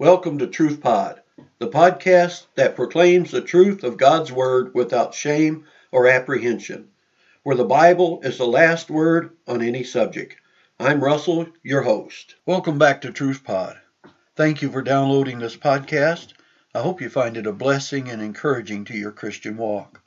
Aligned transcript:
Welcome 0.00 0.38
to 0.38 0.46
Truth 0.46 0.80
Pod, 0.80 1.20
the 1.58 1.66
podcast 1.66 2.46
that 2.54 2.76
proclaims 2.76 3.32
the 3.32 3.40
truth 3.40 3.82
of 3.82 3.96
God's 3.96 4.30
Word 4.30 4.72
without 4.72 5.12
shame 5.12 5.64
or 5.90 6.06
apprehension, 6.06 6.90
where 7.42 7.56
the 7.56 7.64
Bible 7.64 8.20
is 8.22 8.38
the 8.38 8.46
last 8.46 8.90
word 8.90 9.30
on 9.48 9.60
any 9.60 9.82
subject. 9.82 10.36
I'm 10.78 11.02
Russell, 11.02 11.48
your 11.64 11.82
host. 11.82 12.36
Welcome 12.46 12.78
back 12.78 13.00
to 13.00 13.10
Truth 13.10 13.42
Pod. 13.42 13.76
Thank 14.36 14.62
you 14.62 14.70
for 14.70 14.82
downloading 14.82 15.40
this 15.40 15.56
podcast. 15.56 16.32
I 16.72 16.78
hope 16.78 17.00
you 17.00 17.10
find 17.10 17.36
it 17.36 17.48
a 17.48 17.52
blessing 17.52 18.08
and 18.08 18.22
encouraging 18.22 18.84
to 18.84 18.96
your 18.96 19.10
Christian 19.10 19.56
walk. 19.56 20.00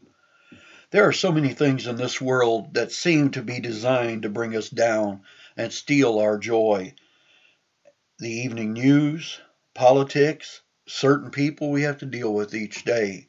There 0.92 1.06
are 1.06 1.12
so 1.12 1.34
many 1.34 1.50
things 1.50 1.86
in 1.86 1.98
this 1.98 2.22
world 2.22 2.76
that 2.76 2.94
seem 2.94 3.32
to 3.32 3.42
be 3.42 3.60
designed 3.60 4.22
to 4.22 4.30
bring 4.30 4.56
us 4.56 4.70
down 4.70 5.24
and 5.58 5.74
steal 5.74 6.18
our 6.18 6.38
joy. 6.38 6.94
The 8.20 8.32
evening 8.32 8.72
news, 8.72 9.42
politics, 9.74 10.62
certain 10.88 11.32
people 11.32 11.72
we 11.72 11.84
have 11.84 12.00
to 12.00 12.06
deal 12.06 12.34
with 12.34 12.54
each 12.54 12.84
day. 12.84 13.28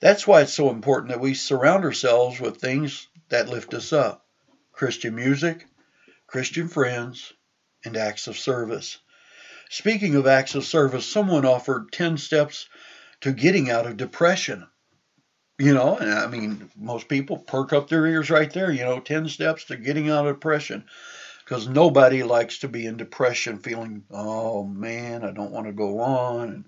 That's 0.00 0.26
why 0.26 0.42
it's 0.42 0.52
so 0.52 0.70
important 0.70 1.10
that 1.10 1.20
we 1.20 1.34
surround 1.34 1.84
ourselves 1.84 2.40
with 2.40 2.56
things 2.56 3.06
that 3.28 3.48
lift 3.48 3.74
us 3.74 3.92
up 3.92 4.26
Christian 4.72 5.14
music, 5.14 5.66
Christian 6.26 6.68
friends, 6.68 7.32
and 7.84 7.96
acts 7.96 8.26
of 8.26 8.38
service. 8.38 8.98
Speaking 9.70 10.16
of 10.16 10.26
acts 10.26 10.54
of 10.54 10.64
service, 10.64 11.06
someone 11.06 11.46
offered 11.46 11.92
10 11.92 12.18
steps 12.18 12.68
to 13.20 13.32
getting 13.32 13.70
out 13.70 13.86
of 13.86 13.96
depression. 13.96 14.66
You 15.58 15.74
know, 15.74 15.96
and 15.96 16.10
I 16.10 16.26
mean, 16.26 16.70
most 16.76 17.08
people 17.08 17.38
perk 17.38 17.72
up 17.72 17.88
their 17.88 18.06
ears 18.06 18.30
right 18.30 18.52
there, 18.52 18.72
you 18.72 18.84
know, 18.84 18.98
10 18.98 19.28
steps 19.28 19.66
to 19.66 19.76
getting 19.76 20.10
out 20.10 20.26
of 20.26 20.34
depression 20.34 20.84
because 21.52 21.68
nobody 21.68 22.22
likes 22.22 22.60
to 22.60 22.68
be 22.68 22.86
in 22.86 22.96
depression 22.96 23.58
feeling, 23.58 24.02
oh 24.10 24.64
man, 24.64 25.22
I 25.22 25.32
don't 25.32 25.50
want 25.50 25.66
to 25.66 25.72
go 25.74 26.00
on. 26.00 26.48
And, 26.48 26.64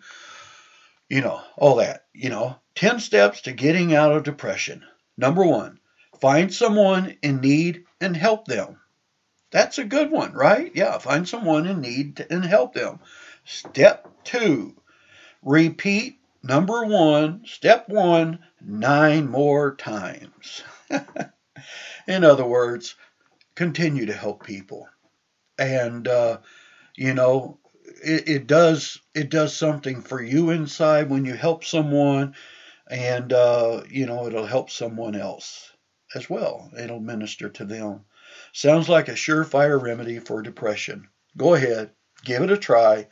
you 1.09 1.23
know, 1.23 1.41
all 1.57 1.77
that. 1.77 2.05
You 2.13 2.29
know, 2.29 2.57
10 2.75 3.01
steps 3.01 3.41
to 3.43 3.53
getting 3.53 3.95
out 3.95 4.13
of 4.13 4.25
depression. 4.25 4.85
Number 5.17 5.43
one, 5.43 5.79
find 6.21 6.53
someone 6.53 7.17
in 7.23 7.41
need 7.41 7.85
and 7.99 8.15
help 8.15 8.45
them. 8.45 8.79
That's 9.51 9.79
a 9.79 9.85
good 9.85 10.11
one, 10.11 10.35
right? 10.35 10.71
Yeah, 10.75 10.99
find 10.99 11.27
someone 11.27 11.67
in 11.67 11.81
need 11.81 12.27
and 12.29 12.45
help 12.45 12.75
them. 12.75 12.99
Step 13.47 14.07
two, 14.23 14.77
repeat 15.43 16.19
number 16.43 16.85
one, 16.85 17.41
step 17.47 17.89
one, 17.89 18.41
nine 18.61 19.31
more 19.31 19.77
times. 19.77 20.63
in 22.07 22.23
other 22.23 22.45
words, 22.45 22.97
continue 23.55 24.07
to 24.07 24.13
help 24.13 24.45
people. 24.45 24.89
And, 25.59 26.09
uh, 26.09 26.39
you 26.97 27.15
know, 27.15 27.59
it, 28.03 28.29
it, 28.29 28.47
does 28.47 28.99
it 29.15 29.31
does 29.31 29.57
something 29.57 30.03
for 30.03 30.23
you 30.23 30.51
inside 30.51 31.11
when 31.11 31.25
you 31.25 31.35
help 31.35 31.65
someone 31.65 32.35
and 32.89 33.33
uh, 33.33 33.83
you 33.89 34.07
know 34.07 34.27
it'll 34.27 34.47
help 34.47 34.71
someone 34.71 35.15
else 35.15 35.73
as 36.15 36.29
well. 36.29 36.71
It'll 36.79 37.01
minister 37.01 37.49
to 37.49 37.65
them. 37.65 38.05
Sounds 38.53 38.89
like 38.89 39.09
a 39.09 39.13
surefire 39.13 39.81
remedy 39.81 40.19
for 40.19 40.43
depression. 40.43 41.09
Go 41.37 41.55
ahead. 41.55 41.91
Give 42.25 42.43
it 42.43 42.51
a 42.51 42.57
try. 42.57 43.09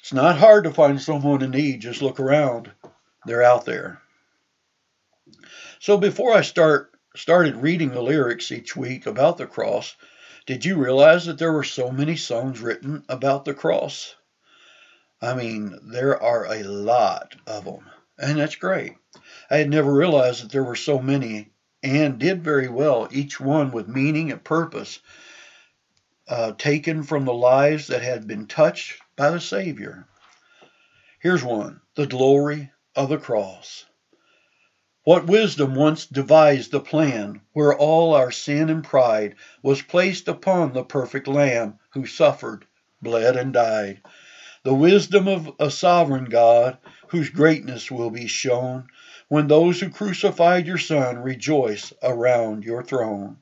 It's 0.00 0.12
not 0.12 0.38
hard 0.38 0.64
to 0.64 0.70
find 0.70 1.00
someone 1.00 1.42
in 1.42 1.50
need. 1.50 1.80
Just 1.80 2.02
look 2.02 2.20
around. 2.20 2.70
They're 3.26 3.42
out 3.42 3.64
there. 3.64 4.00
So 5.80 5.98
before 5.98 6.34
i 6.34 6.40
start 6.40 6.92
started 7.18 7.56
reading 7.56 7.90
the 7.90 8.00
lyrics 8.00 8.52
each 8.52 8.76
week 8.76 9.04
about 9.04 9.38
the 9.38 9.46
cross, 9.46 9.96
did 10.46 10.64
you 10.64 10.76
realize 10.76 11.26
that 11.26 11.36
there 11.36 11.52
were 11.52 11.64
so 11.64 11.90
many 11.90 12.14
songs 12.14 12.60
written 12.60 13.04
about 13.08 13.44
the 13.44 13.54
cross? 13.54 14.14
I 15.20 15.34
mean, 15.34 15.76
there 15.82 16.22
are 16.22 16.46
a 16.46 16.62
lot 16.62 17.34
of 17.44 17.64
them, 17.64 17.90
and 18.18 18.38
that's 18.38 18.54
great. 18.54 18.94
I 19.50 19.56
had 19.56 19.68
never 19.68 19.92
realized 19.92 20.44
that 20.44 20.52
there 20.52 20.62
were 20.62 20.76
so 20.76 21.00
many 21.00 21.50
and 21.82 22.20
did 22.20 22.44
very 22.44 22.68
well, 22.68 23.08
each 23.10 23.40
one 23.40 23.72
with 23.72 23.88
meaning 23.88 24.30
and 24.30 24.42
purpose, 24.42 25.00
uh, 26.28 26.52
taken 26.52 27.02
from 27.02 27.24
the 27.24 27.34
lives 27.34 27.88
that 27.88 28.02
had 28.02 28.28
been 28.28 28.46
touched 28.46 29.00
by 29.16 29.30
the 29.30 29.40
Savior. 29.40 30.06
Here's 31.18 31.42
one 31.42 31.80
The 31.96 32.06
Glory 32.06 32.70
of 32.94 33.08
the 33.08 33.18
Cross. 33.18 33.86
What 35.08 35.26
wisdom 35.26 35.74
once 35.74 36.04
devised 36.04 36.70
the 36.70 36.80
plan 36.80 37.40
where 37.54 37.74
all 37.74 38.12
our 38.12 38.30
sin 38.30 38.68
and 38.68 38.84
pride 38.84 39.36
was 39.62 39.80
placed 39.80 40.28
upon 40.28 40.74
the 40.74 40.84
perfect 40.84 41.26
Lamb 41.26 41.78
who 41.92 42.04
suffered, 42.04 42.66
bled, 43.00 43.34
and 43.34 43.50
died? 43.50 44.02
The 44.64 44.74
wisdom 44.74 45.26
of 45.26 45.50
a 45.58 45.70
sovereign 45.70 46.26
God 46.26 46.76
whose 47.06 47.30
greatness 47.30 47.90
will 47.90 48.10
be 48.10 48.26
shown 48.26 48.88
when 49.28 49.48
those 49.48 49.80
who 49.80 49.88
crucified 49.88 50.66
your 50.66 50.76
Son 50.76 51.16
rejoice 51.20 51.90
around 52.02 52.64
your 52.64 52.82
throne. 52.82 53.38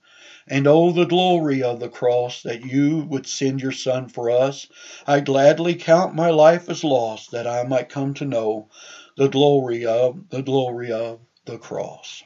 And 0.47 0.69
oh, 0.69 0.93
the 0.93 1.05
glory 1.05 1.65
of 1.65 1.81
the 1.81 1.89
cross 1.89 2.45
that 2.45 2.65
you 2.65 2.99
would 3.11 3.27
send 3.27 3.61
your 3.61 3.73
Son 3.73 4.07
for 4.09 4.31
us. 4.31 4.69
I 5.05 5.19
gladly 5.19 5.75
count 5.75 6.15
my 6.15 6.31
life 6.31 6.69
as 6.69 6.85
lost 6.85 7.33
that 7.33 7.49
I 7.49 7.65
might 7.65 7.89
come 7.89 8.15
to 8.15 8.25
know 8.25 8.69
the 9.17 9.29
glory 9.29 9.85
of, 9.85 10.29
the 10.31 10.43
glory 10.43 10.93
of 10.93 11.19
the 11.47 11.59
cross. 11.59 12.23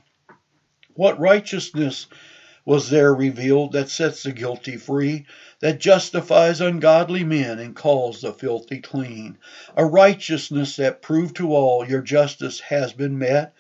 What 0.95 1.21
righteousness 1.21 2.07
was 2.65 2.91
there 2.91 3.15
revealed 3.15 3.73
that 3.73 3.89
sets 3.89 4.23
the 4.23 4.33
guilty 4.33 4.77
free, 4.77 5.27
that 5.61 5.81
justifies 5.81 6.61
ungodly 6.61 7.25
men 7.25 7.59
and 7.59 7.75
calls 7.75 8.21
the 8.21 8.33
filthy 8.33 8.81
clean? 8.81 9.39
A 9.77 9.85
righteousness 9.85 10.77
that 10.77 11.03
proved 11.03 11.37
to 11.37 11.55
all 11.55 11.87
your 11.89 12.03
justice 12.03 12.61
has 12.61 12.93
been 12.93 13.19
met, 13.19 13.55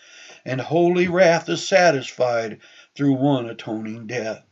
and 0.44 0.60
holy 0.60 1.08
wrath 1.08 1.48
is 1.48 1.66
satisfied 1.66 2.58
through 2.94 3.14
one 3.14 3.48
atoning 3.48 4.06
death. 4.06 4.44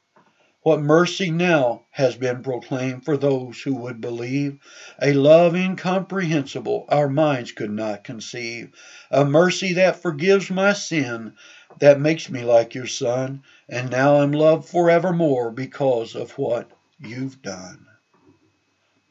What 0.68 0.82
mercy 0.82 1.30
now 1.30 1.86
has 1.92 2.14
been 2.16 2.42
proclaimed 2.42 3.02
for 3.02 3.16
those 3.16 3.62
who 3.62 3.74
would 3.76 4.02
believe, 4.02 4.58
a 5.00 5.14
love 5.14 5.56
incomprehensible 5.56 6.84
our 6.90 7.08
minds 7.08 7.52
could 7.52 7.70
not 7.70 8.04
conceive, 8.04 8.72
a 9.10 9.24
mercy 9.24 9.72
that 9.72 10.02
forgives 10.02 10.50
my 10.50 10.74
sin, 10.74 11.32
that 11.78 11.98
makes 11.98 12.28
me 12.28 12.42
like 12.44 12.74
your 12.74 12.86
Son, 12.86 13.40
and 13.66 13.90
now 13.90 14.16
I'm 14.16 14.30
loved 14.30 14.68
forevermore 14.68 15.50
because 15.52 16.14
of 16.14 16.32
what 16.32 16.70
you've 17.00 17.40
done. 17.40 17.86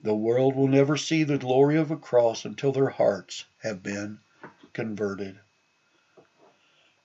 The 0.04 0.14
world 0.14 0.56
will 0.56 0.68
never 0.68 0.96
see 0.96 1.24
the 1.24 1.40
glory 1.40 1.78
of 1.78 1.90
a 1.90 1.98
cross 1.98 2.46
until 2.46 2.72
their 2.72 2.90
hearts 2.90 3.46
have 3.64 3.82
been 3.82 4.20
converted. 4.74 5.40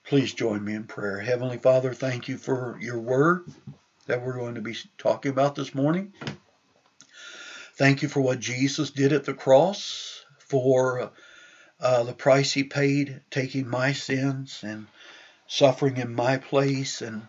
Please 0.05 0.35
join 0.35 0.63
me 0.63 0.75
in 0.75 0.85
prayer. 0.85 1.21
Heavenly 1.21 1.57
Father, 1.57 1.95
thank 1.95 2.29
you 2.29 2.37
for 2.37 2.77
your 2.83 2.99
word 3.01 3.47
that 4.07 4.23
we're 4.23 4.39
going 4.39 4.57
to 4.57 4.61
be 4.61 4.77
talking 4.99 5.31
about 5.31 5.55
this 5.55 5.75
morning. 5.75 6.13
Thank 7.77 8.03
you 8.03 8.09
for 8.09 8.21
what 8.21 8.41
Jesus 8.41 8.91
did 8.91 9.13
at 9.13 9.25
the 9.25 9.35
cross, 9.35 10.25
for 10.39 11.13
uh, 11.81 12.03
the 12.05 12.13
price 12.13 12.53
he 12.53 12.65
paid 12.65 13.21
taking 13.31 13.69
my 13.69 13.93
sins 13.93 14.61
and 14.63 14.87
suffering 15.47 15.97
in 15.97 16.15
my 16.15 16.39
place. 16.39 17.03
And 17.03 17.23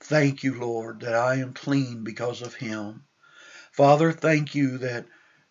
thank 0.00 0.42
you, 0.42 0.58
Lord, 0.58 1.00
that 1.00 1.14
I 1.14 1.36
am 1.36 1.52
clean 1.52 2.04
because 2.04 2.42
of 2.42 2.54
him. 2.54 3.04
Father, 3.72 4.12
thank 4.12 4.54
you 4.54 4.78
that 4.78 5.06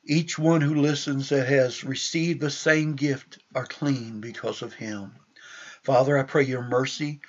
each 0.05 0.37
one 0.39 0.61
who 0.61 0.75
listens 0.75 1.29
that 1.29 1.47
has 1.47 1.83
received 1.83 2.41
the 2.41 2.49
same 2.49 2.95
gift 2.95 3.39
are 3.53 3.65
clean 3.65 4.21
because 4.21 4.61
of 4.61 4.73
him. 4.73 5.13
Father, 5.83 6.17
I 6.17 6.23
pray 6.23 6.43
your 6.43 6.63
mercy 6.63 7.21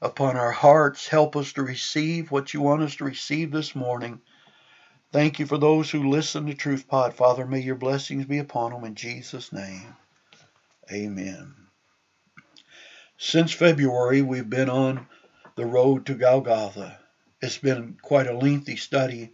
upon 0.00 0.36
our 0.36 0.52
hearts. 0.52 1.08
Help 1.08 1.36
us 1.36 1.52
to 1.54 1.62
receive 1.62 2.30
what 2.30 2.54
you 2.54 2.60
want 2.60 2.82
us 2.82 2.96
to 2.96 3.04
receive 3.04 3.50
this 3.50 3.74
morning. 3.74 4.20
Thank 5.12 5.38
you 5.38 5.46
for 5.46 5.58
those 5.58 5.90
who 5.90 6.10
listen 6.10 6.46
to 6.46 6.54
Truth 6.54 6.86
Pod. 6.86 7.14
Father, 7.14 7.46
may 7.46 7.60
your 7.60 7.74
blessings 7.74 8.26
be 8.26 8.38
upon 8.38 8.72
them 8.72 8.84
in 8.84 8.94
Jesus' 8.94 9.52
name. 9.52 9.96
Amen. 10.92 11.54
Since 13.16 13.52
February, 13.52 14.22
we've 14.22 14.48
been 14.48 14.70
on 14.70 15.06
the 15.56 15.66
road 15.66 16.06
to 16.06 16.14
Golgotha. 16.14 16.98
It's 17.40 17.58
been 17.58 17.96
quite 18.00 18.26
a 18.26 18.36
lengthy 18.36 18.76
study. 18.76 19.32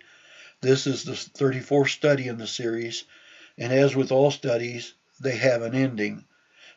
This 0.61 0.87
is 0.87 1.05
the 1.05 1.13
34th 1.13 1.91
study 1.91 2.29
in 2.29 2.39
the 2.39 2.47
series, 2.47 3.05
and 3.59 3.73
as 3.73 3.95
with 3.95 4.11
all 4.11 4.31
studies, 4.31 4.95
they 5.21 5.37
have 5.37 5.63
an 5.63 5.75
ending. 5.75 6.25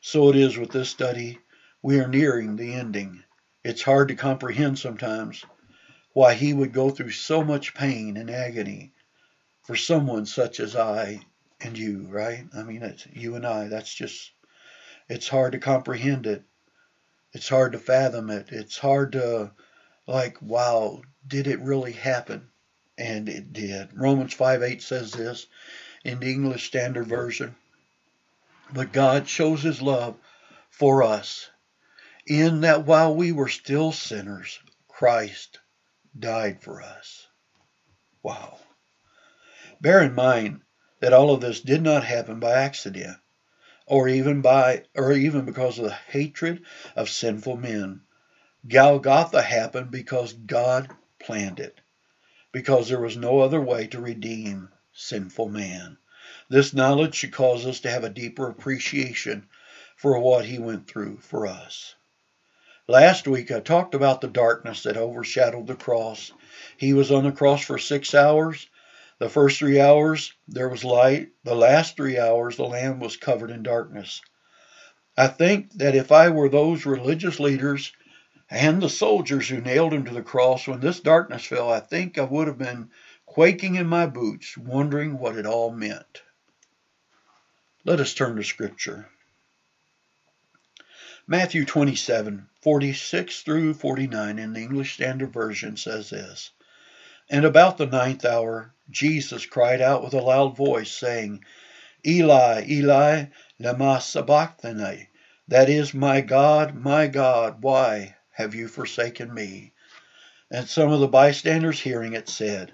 So 0.02 0.30
it 0.30 0.36
is 0.36 0.58
with 0.58 0.72
this 0.72 0.90
study. 0.90 1.40
We 1.82 2.00
are 2.00 2.08
nearing 2.08 2.56
the 2.56 2.74
ending. 2.74 3.24
It's 3.68 3.84
hard 3.84 4.08
to 4.08 4.16
comprehend 4.16 4.80
sometimes 4.80 5.44
why 6.14 6.36
he 6.36 6.54
would 6.54 6.72
go 6.72 6.90
through 6.90 7.12
so 7.12 7.44
much 7.44 7.74
pain 7.74 8.16
and 8.16 8.32
agony 8.32 8.94
for 9.64 9.76
someone 9.76 10.26
such 10.26 10.62
as 10.62 10.74
I 10.74 11.20
and 11.60 11.78
you, 11.78 12.08
right? 12.08 12.46
I 12.56 12.64
mean, 12.64 12.82
it's 12.82 13.06
you 13.08 13.36
and 13.36 13.46
I. 13.46 13.68
That's 13.68 13.94
just, 13.94 14.32
it's 15.10 15.28
hard 15.28 15.52
to 15.52 15.60
comprehend 15.60 16.28
it. 16.28 16.46
It's 17.34 17.50
hard 17.50 17.74
to 17.74 17.78
fathom 17.78 18.30
it. 18.30 18.54
It's 18.54 18.78
hard 18.78 19.12
to, 19.12 19.52
like, 20.08 20.42
wow, 20.42 21.02
did 21.28 21.46
it 21.46 21.60
really 21.60 21.92
happen? 21.92 22.48
And 22.98 23.28
it 23.28 23.52
did. 23.52 23.90
Romans 23.94 24.34
5 24.34 24.64
8 24.64 24.82
says 24.82 25.12
this 25.12 25.46
in 26.06 26.22
the 26.22 26.32
English 26.32 26.68
Standard 26.68 27.08
Version. 27.08 27.54
But 28.72 28.94
God 28.94 29.28
shows 29.28 29.62
his 29.62 29.82
love 29.82 30.16
for 30.70 31.04
us 31.04 31.50
in 32.28 32.62
that 32.62 32.86
while 32.86 33.16
we 33.16 33.32
were 33.32 33.48
still 33.48 33.92
sinners, 33.92 34.60
Christ 34.88 35.60
died 36.18 36.62
for 36.62 36.82
us. 36.82 37.28
Wow. 38.22 38.60
Bear 39.80 40.02
in 40.02 40.14
mind 40.14 40.62
that 41.00 41.14
all 41.14 41.32
of 41.34 41.42
this 41.42 41.62
did 41.62 41.82
not 41.82 42.04
happen 42.04 42.40
by 42.40 42.54
accident 42.54 43.18
or 43.86 44.10
even 44.10 44.42
by 44.42 44.84
or 44.96 45.14
even 45.14 45.46
because 45.46 45.80
of 45.80 45.86
the 45.86 45.92
hatred 45.92 46.66
of 46.96 47.10
sinful 47.10 47.56
men. 47.56 48.02
Golgotha 48.68 49.42
happened 49.42 49.92
because 49.92 50.34
God 50.34 50.90
planned 51.20 51.60
it, 51.62 51.80
because 52.52 52.90
there 52.90 53.00
was 53.00 53.16
no 53.16 53.40
other 53.40 53.62
way 53.62 53.88
to 53.88 54.02
redeem 54.02 54.70
sinful 54.92 55.48
man. 55.48 55.98
This 56.50 56.74
knowledge 56.74 57.16
should 57.16 57.32
cause 57.32 57.66
us 57.66 57.80
to 57.82 57.90
have 57.90 58.04
a 58.04 58.10
deeper 58.10 58.50
appreciation 58.50 59.48
for 59.96 60.20
what 60.20 60.46
he 60.46 60.60
went 60.60 60.88
through 60.88 61.20
for 61.20 61.48
us. 61.48 61.96
Last 62.90 63.28
week 63.28 63.52
I 63.52 63.60
talked 63.60 63.96
about 63.96 64.22
the 64.22 64.30
darkness 64.30 64.84
that 64.84 64.96
overshadowed 64.96 65.68
the 65.68 65.76
cross. 65.76 66.32
He 66.78 66.94
was 66.94 67.12
on 67.12 67.26
the 67.26 67.34
cross 67.34 67.62
for 67.62 67.78
six 67.78 68.16
hours. 68.16 68.66
The 69.20 69.28
first 69.28 69.60
three 69.60 69.82
hours 69.82 70.32
there 70.48 70.70
was 70.70 70.86
light. 70.86 71.32
The 71.44 71.54
last 71.54 71.98
three 71.98 72.18
hours 72.18 72.56
the 72.56 72.64
land 72.64 73.02
was 73.02 73.18
covered 73.18 73.52
in 73.52 73.62
darkness. 73.62 74.22
I 75.18 75.28
think 75.28 75.74
that 75.74 75.96
if 75.96 76.14
I 76.14 76.30
were 76.30 76.48
those 76.48 76.86
religious 76.86 77.42
leaders 77.42 77.92
and 78.50 78.82
the 78.82 78.90
soldiers 78.90 79.50
who 79.50 79.60
nailed 79.60 79.92
him 79.92 80.06
to 80.06 80.14
the 80.14 80.22
cross 80.22 80.66
when 80.66 80.80
this 80.80 81.02
darkness 81.02 81.44
fell, 81.44 81.70
I 81.70 81.82
think 81.82 82.18
I 82.18 82.24
would 82.24 82.48
have 82.48 82.58
been 82.58 82.92
quaking 83.26 83.76
in 83.76 83.88
my 83.88 84.06
boots, 84.06 84.58
wondering 84.58 85.20
what 85.20 85.38
it 85.38 85.46
all 85.46 85.72
meant. 85.72 86.22
Let 87.84 88.00
us 88.00 88.14
turn 88.14 88.38
to 88.38 88.44
Scripture. 88.46 89.10
Matthew 91.30 91.66
27, 91.66 92.48
46 92.68 93.44
through 93.44 93.74
49 93.76 94.38
in 94.38 94.52
the 94.52 94.60
English 94.60 94.96
Standard 94.96 95.32
Version 95.32 95.78
says 95.78 96.10
this 96.10 96.52
And 97.30 97.46
about 97.46 97.78
the 97.78 97.86
ninth 97.86 98.26
hour, 98.26 98.74
Jesus 98.90 99.46
cried 99.46 99.80
out 99.80 100.04
with 100.04 100.14
a 100.14 100.20
loud 100.20 100.58
voice, 100.58 100.92
saying, 100.92 101.46
Eli, 102.06 102.66
Eli, 102.68 103.28
lema 103.58 104.02
sabachthani? 104.02 105.08
That 105.48 105.70
is, 105.70 105.94
My 105.94 106.20
God, 106.20 106.76
my 106.76 107.08
God, 107.08 107.64
why 107.64 108.18
have 108.34 108.54
you 108.54 108.68
forsaken 108.68 109.34
me? 109.34 109.72
And 110.52 110.68
some 110.68 110.92
of 110.92 111.00
the 111.00 111.08
bystanders 111.08 111.80
hearing 111.80 112.16
it 112.16 112.28
said, 112.28 112.74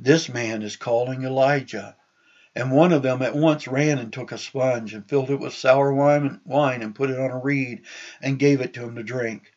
This 0.00 0.28
man 0.28 0.62
is 0.62 0.74
calling 0.74 1.22
Elijah. 1.22 1.94
And 2.54 2.70
one 2.70 2.92
of 2.92 3.02
them 3.02 3.22
at 3.22 3.34
once 3.34 3.66
ran 3.66 3.98
and 3.98 4.12
took 4.12 4.30
a 4.30 4.38
sponge 4.38 4.92
and 4.92 5.08
filled 5.08 5.30
it 5.30 5.40
with 5.40 5.54
sour 5.54 5.92
wine 5.92 6.82
and 6.82 6.94
put 6.94 7.10
it 7.10 7.18
on 7.18 7.30
a 7.30 7.38
reed 7.38 7.82
and 8.20 8.38
gave 8.38 8.60
it 8.60 8.74
to 8.74 8.84
him 8.84 8.96
to 8.96 9.02
drink. 9.02 9.52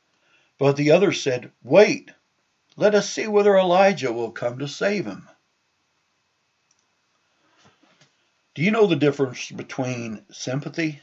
But 0.58 0.78
the 0.78 0.92
other 0.92 1.12
said, 1.12 1.52
Wait, 1.64 2.12
let 2.78 2.96
us 2.96 3.10
see 3.10 3.28
whether 3.28 3.58
Elijah 3.58 4.14
will 4.14 4.32
come 4.32 4.60
to 4.60 4.68
save 4.68 5.06
him. 5.06 5.28
Do 8.54 8.62
you 8.62 8.72
know 8.72 8.88
the 8.88 8.96
difference 8.96 9.52
between 9.52 10.24
sympathy 10.32 11.02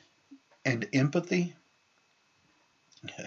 and 0.65 0.89
empathy? 0.95 1.55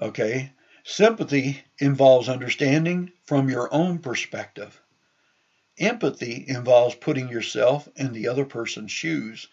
okay, 0.00 0.52
sympathy 0.82 1.62
involves 1.78 2.28
understanding 2.28 3.12
from 3.24 3.48
your 3.48 3.72
own 3.72 4.00
perspective. 4.00 4.80
Empathy 5.78 6.42
involves 6.48 6.94
putting 6.94 7.28
yourself 7.28 7.86
in 7.96 8.14
the 8.14 8.28
other 8.28 8.46
person's 8.46 8.90
shoes 8.90 9.46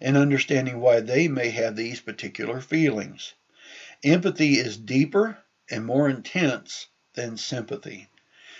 and 0.00 0.16
understanding 0.16 0.80
why 0.80 0.98
they 0.98 1.28
may 1.28 1.50
have 1.50 1.76
these 1.76 2.00
particular 2.00 2.60
feelings. 2.60 3.34
Empathy 4.02 4.54
is 4.54 4.76
deeper 4.76 5.38
and 5.70 5.86
more 5.86 6.08
intense 6.08 6.88
than 7.14 7.36
sympathy. 7.36 8.08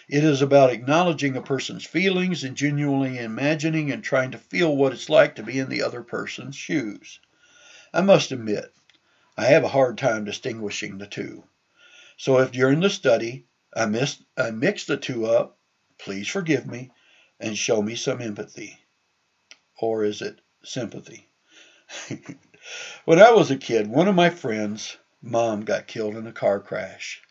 It 0.08 0.22
is 0.22 0.40
about 0.42 0.70
acknowledging 0.70 1.36
a 1.36 1.42
person's 1.42 1.84
feelings 1.84 2.44
and 2.44 2.56
genuinely 2.56 3.18
imagining 3.18 3.90
and 3.90 4.02
trying 4.02 4.30
to 4.30 4.38
feel 4.38 4.76
what 4.76 4.92
it's 4.92 5.08
like 5.08 5.34
to 5.34 5.42
be 5.42 5.58
in 5.58 5.68
the 5.68 5.82
other 5.82 6.04
person's 6.04 6.54
shoes. 6.54 7.18
I 7.92 8.00
must 8.00 8.30
admit, 8.30 8.72
I 9.36 9.46
have 9.46 9.64
a 9.64 9.68
hard 9.68 9.98
time 9.98 10.24
distinguishing 10.24 10.98
the 10.98 11.06
two. 11.08 11.42
So 12.16 12.38
if 12.38 12.52
during 12.52 12.78
the 12.78 12.90
study 12.90 13.46
I, 13.74 13.86
missed, 13.86 14.22
I 14.36 14.52
mixed 14.52 14.86
the 14.86 14.96
two 14.96 15.26
up, 15.26 15.58
please 15.98 16.28
forgive 16.28 16.64
me 16.64 16.92
and 17.40 17.56
show 17.56 17.80
me 17.80 17.94
some 17.94 18.20
empathy. 18.20 18.78
Or 19.80 20.04
is 20.04 20.22
it 20.22 20.40
sympathy? 20.64 21.28
when 23.04 23.20
I 23.20 23.30
was 23.30 23.50
a 23.50 23.56
kid, 23.56 23.86
one 23.86 24.08
of 24.08 24.14
my 24.14 24.30
friends' 24.30 24.96
mom 25.22 25.64
got 25.64 25.86
killed 25.86 26.16
in 26.16 26.26
a 26.26 26.32
car 26.32 26.60
crash. 26.60 27.22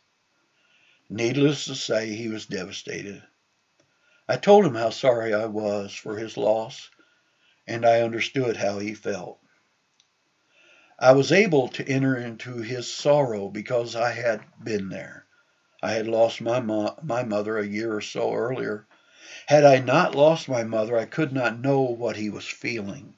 Needless 1.09 1.65
to 1.65 1.75
say, 1.75 2.15
he 2.15 2.27
was 2.27 2.45
devastated. 2.45 3.24
I 4.27 4.38
told 4.38 4.65
him 4.65 4.75
how 4.75 4.89
sorry 4.89 5.33
I 5.33 5.45
was 5.45 5.94
for 5.94 6.18
his 6.18 6.36
loss, 6.36 6.89
and 7.65 7.86
I 7.86 8.01
understood 8.01 8.57
how 8.57 8.80
he 8.80 8.94
felt. 8.94 9.39
I 11.00 11.12
was 11.12 11.31
able 11.31 11.68
to 11.69 11.88
enter 11.88 12.18
into 12.18 12.57
his 12.57 12.92
sorrow 12.92 13.50
because 13.50 13.95
I 13.95 14.12
had 14.12 14.42
been 14.62 14.89
there. 14.89 15.25
I 15.81 15.92
had 15.92 16.07
lost 16.07 16.42
my, 16.42 16.60
mo- 16.60 16.98
my 17.03 17.24
mother 17.24 17.57
a 17.57 17.65
year 17.65 17.94
or 17.94 18.01
so 18.01 18.33
earlier, 18.33 18.88
had 19.47 19.63
I 19.63 19.79
not 19.79 20.15
lost 20.15 20.47
my 20.47 20.63
mother, 20.63 20.97
I 20.97 21.06
could 21.06 21.33
not 21.33 21.59
know 21.59 21.81
what 21.81 22.15
he 22.15 22.29
was 22.29 22.45
feeling. 22.45 23.15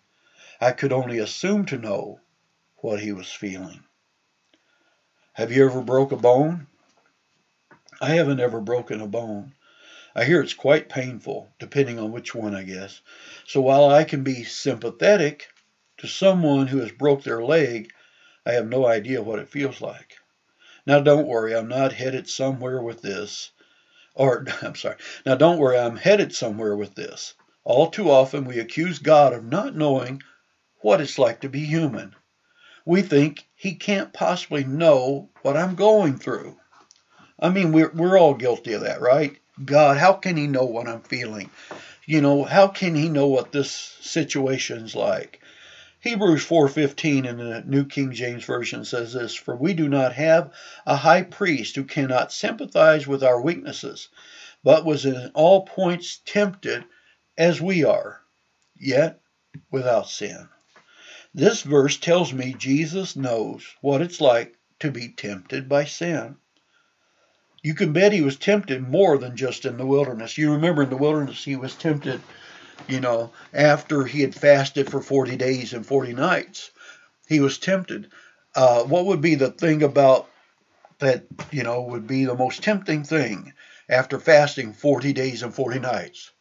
I 0.59 0.71
could 0.71 0.91
only 0.91 1.19
assume 1.19 1.65
to 1.67 1.77
know 1.77 2.19
what 2.77 2.99
he 2.99 3.11
was 3.11 3.31
feeling. 3.31 3.83
Have 5.33 5.51
you 5.51 5.65
ever 5.65 5.81
broke 5.81 6.11
a 6.11 6.17
bone? 6.17 6.67
I 8.01 8.09
haven't 8.11 8.39
ever 8.39 8.59
broken 8.59 9.01
a 9.01 9.07
bone. 9.07 9.53
I 10.15 10.25
hear 10.25 10.41
it's 10.41 10.53
quite 10.53 10.89
painful, 10.89 11.53
depending 11.59 11.99
on 11.99 12.11
which 12.11 12.33
one, 12.33 12.55
I 12.55 12.63
guess. 12.63 13.01
So 13.45 13.61
while 13.61 13.89
I 13.89 14.03
can 14.03 14.23
be 14.23 14.43
sympathetic 14.43 15.47
to 15.97 16.07
someone 16.07 16.67
who 16.67 16.79
has 16.79 16.91
broke 16.91 17.23
their 17.23 17.43
leg, 17.43 17.91
I 18.45 18.53
have 18.53 18.67
no 18.67 18.85
idea 18.85 19.21
what 19.21 19.39
it 19.39 19.49
feels 19.49 19.79
like. 19.79 20.17
Now, 20.85 20.99
don't 20.99 21.27
worry, 21.27 21.55
I'm 21.55 21.67
not 21.67 21.93
headed 21.93 22.27
somewhere 22.27 22.81
with 22.81 23.01
this. 23.01 23.51
Or, 24.15 24.45
I'm 24.61 24.75
sorry. 24.75 24.97
Now, 25.25 25.35
don't 25.35 25.59
worry, 25.59 25.77
I'm 25.77 25.97
headed 25.97 26.33
somewhere 26.33 26.75
with 26.75 26.95
this. 26.95 27.33
All 27.63 27.89
too 27.89 28.09
often, 28.09 28.45
we 28.45 28.59
accuse 28.59 28.99
God 28.99 29.33
of 29.33 29.43
not 29.43 29.75
knowing 29.75 30.21
what 30.81 31.01
it's 31.01 31.19
like 31.19 31.41
to 31.41 31.49
be 31.49 31.65
human. 31.65 32.15
We 32.85 33.01
think 33.01 33.45
He 33.55 33.75
can't 33.75 34.13
possibly 34.13 34.63
know 34.63 35.29
what 35.41 35.57
I'm 35.57 35.75
going 35.75 36.17
through. 36.17 36.57
I 37.39 37.49
mean, 37.49 37.71
we're, 37.71 37.91
we're 37.91 38.17
all 38.17 38.33
guilty 38.33 38.73
of 38.73 38.81
that, 38.81 39.01
right? 39.01 39.37
God, 39.63 39.97
how 39.97 40.13
can 40.13 40.37
He 40.37 40.47
know 40.47 40.65
what 40.65 40.87
I'm 40.87 41.01
feeling? 41.01 41.49
You 42.05 42.21
know, 42.21 42.43
how 42.43 42.67
can 42.67 42.95
He 42.95 43.09
know 43.09 43.27
what 43.27 43.51
this 43.51 43.71
situation's 43.71 44.95
like? 44.95 45.41
Hebrews 46.01 46.45
4:15 46.45 47.25
in 47.25 47.37
the 47.37 47.61
New 47.65 47.83
King 47.83 48.13
James 48.13 48.45
Version 48.45 48.85
says 48.85 49.11
this, 49.11 49.35
"For 49.35 49.53
we 49.53 49.73
do 49.73 49.89
not 49.89 50.13
have 50.13 50.53
a 50.85 50.95
high 50.95 51.23
priest 51.23 51.75
who 51.75 51.83
cannot 51.83 52.31
sympathize 52.31 53.05
with 53.05 53.21
our 53.21 53.41
weaknesses, 53.41 54.07
but 54.63 54.85
was 54.85 55.05
in 55.05 55.29
all 55.33 55.65
points 55.65 56.21
tempted 56.25 56.85
as 57.37 57.59
we 57.59 57.83
are, 57.83 58.21
yet 58.79 59.19
without 59.71 60.07
sin." 60.07 60.47
This 61.35 61.63
verse 61.63 61.97
tells 61.97 62.31
me 62.31 62.53
Jesus 62.57 63.17
knows 63.17 63.65
what 63.81 64.01
it's 64.01 64.21
like 64.21 64.55
to 64.79 64.91
be 64.91 65.09
tempted 65.09 65.67
by 65.67 65.83
sin. 65.83 66.37
You 67.61 67.73
can 67.73 67.91
bet 67.91 68.13
he 68.13 68.21
was 68.21 68.37
tempted 68.37 68.87
more 68.87 69.17
than 69.17 69.35
just 69.35 69.65
in 69.65 69.75
the 69.75 69.85
wilderness. 69.85 70.37
You 70.37 70.53
remember 70.53 70.83
in 70.83 70.91
the 70.91 70.95
wilderness 70.95 71.43
he 71.43 71.57
was 71.57 71.75
tempted 71.75 72.21
you 72.87 72.99
know, 72.99 73.31
after 73.53 74.05
he 74.05 74.21
had 74.21 74.35
fasted 74.35 74.89
for 74.89 75.01
40 75.01 75.35
days 75.35 75.73
and 75.73 75.85
40 75.85 76.13
nights, 76.13 76.71
he 77.27 77.39
was 77.39 77.57
tempted. 77.57 78.11
Uh, 78.55 78.83
what 78.83 79.05
would 79.05 79.21
be 79.21 79.35
the 79.35 79.51
thing 79.51 79.83
about 79.83 80.29
that, 80.99 81.25
you 81.51 81.63
know, 81.63 81.81
would 81.81 82.07
be 82.07 82.25
the 82.25 82.35
most 82.35 82.63
tempting 82.63 83.03
thing 83.03 83.53
after 83.89 84.19
fasting 84.19 84.73
40 84.73 85.13
days 85.13 85.43
and 85.43 85.53
40 85.53 85.79
nights? 85.79 86.31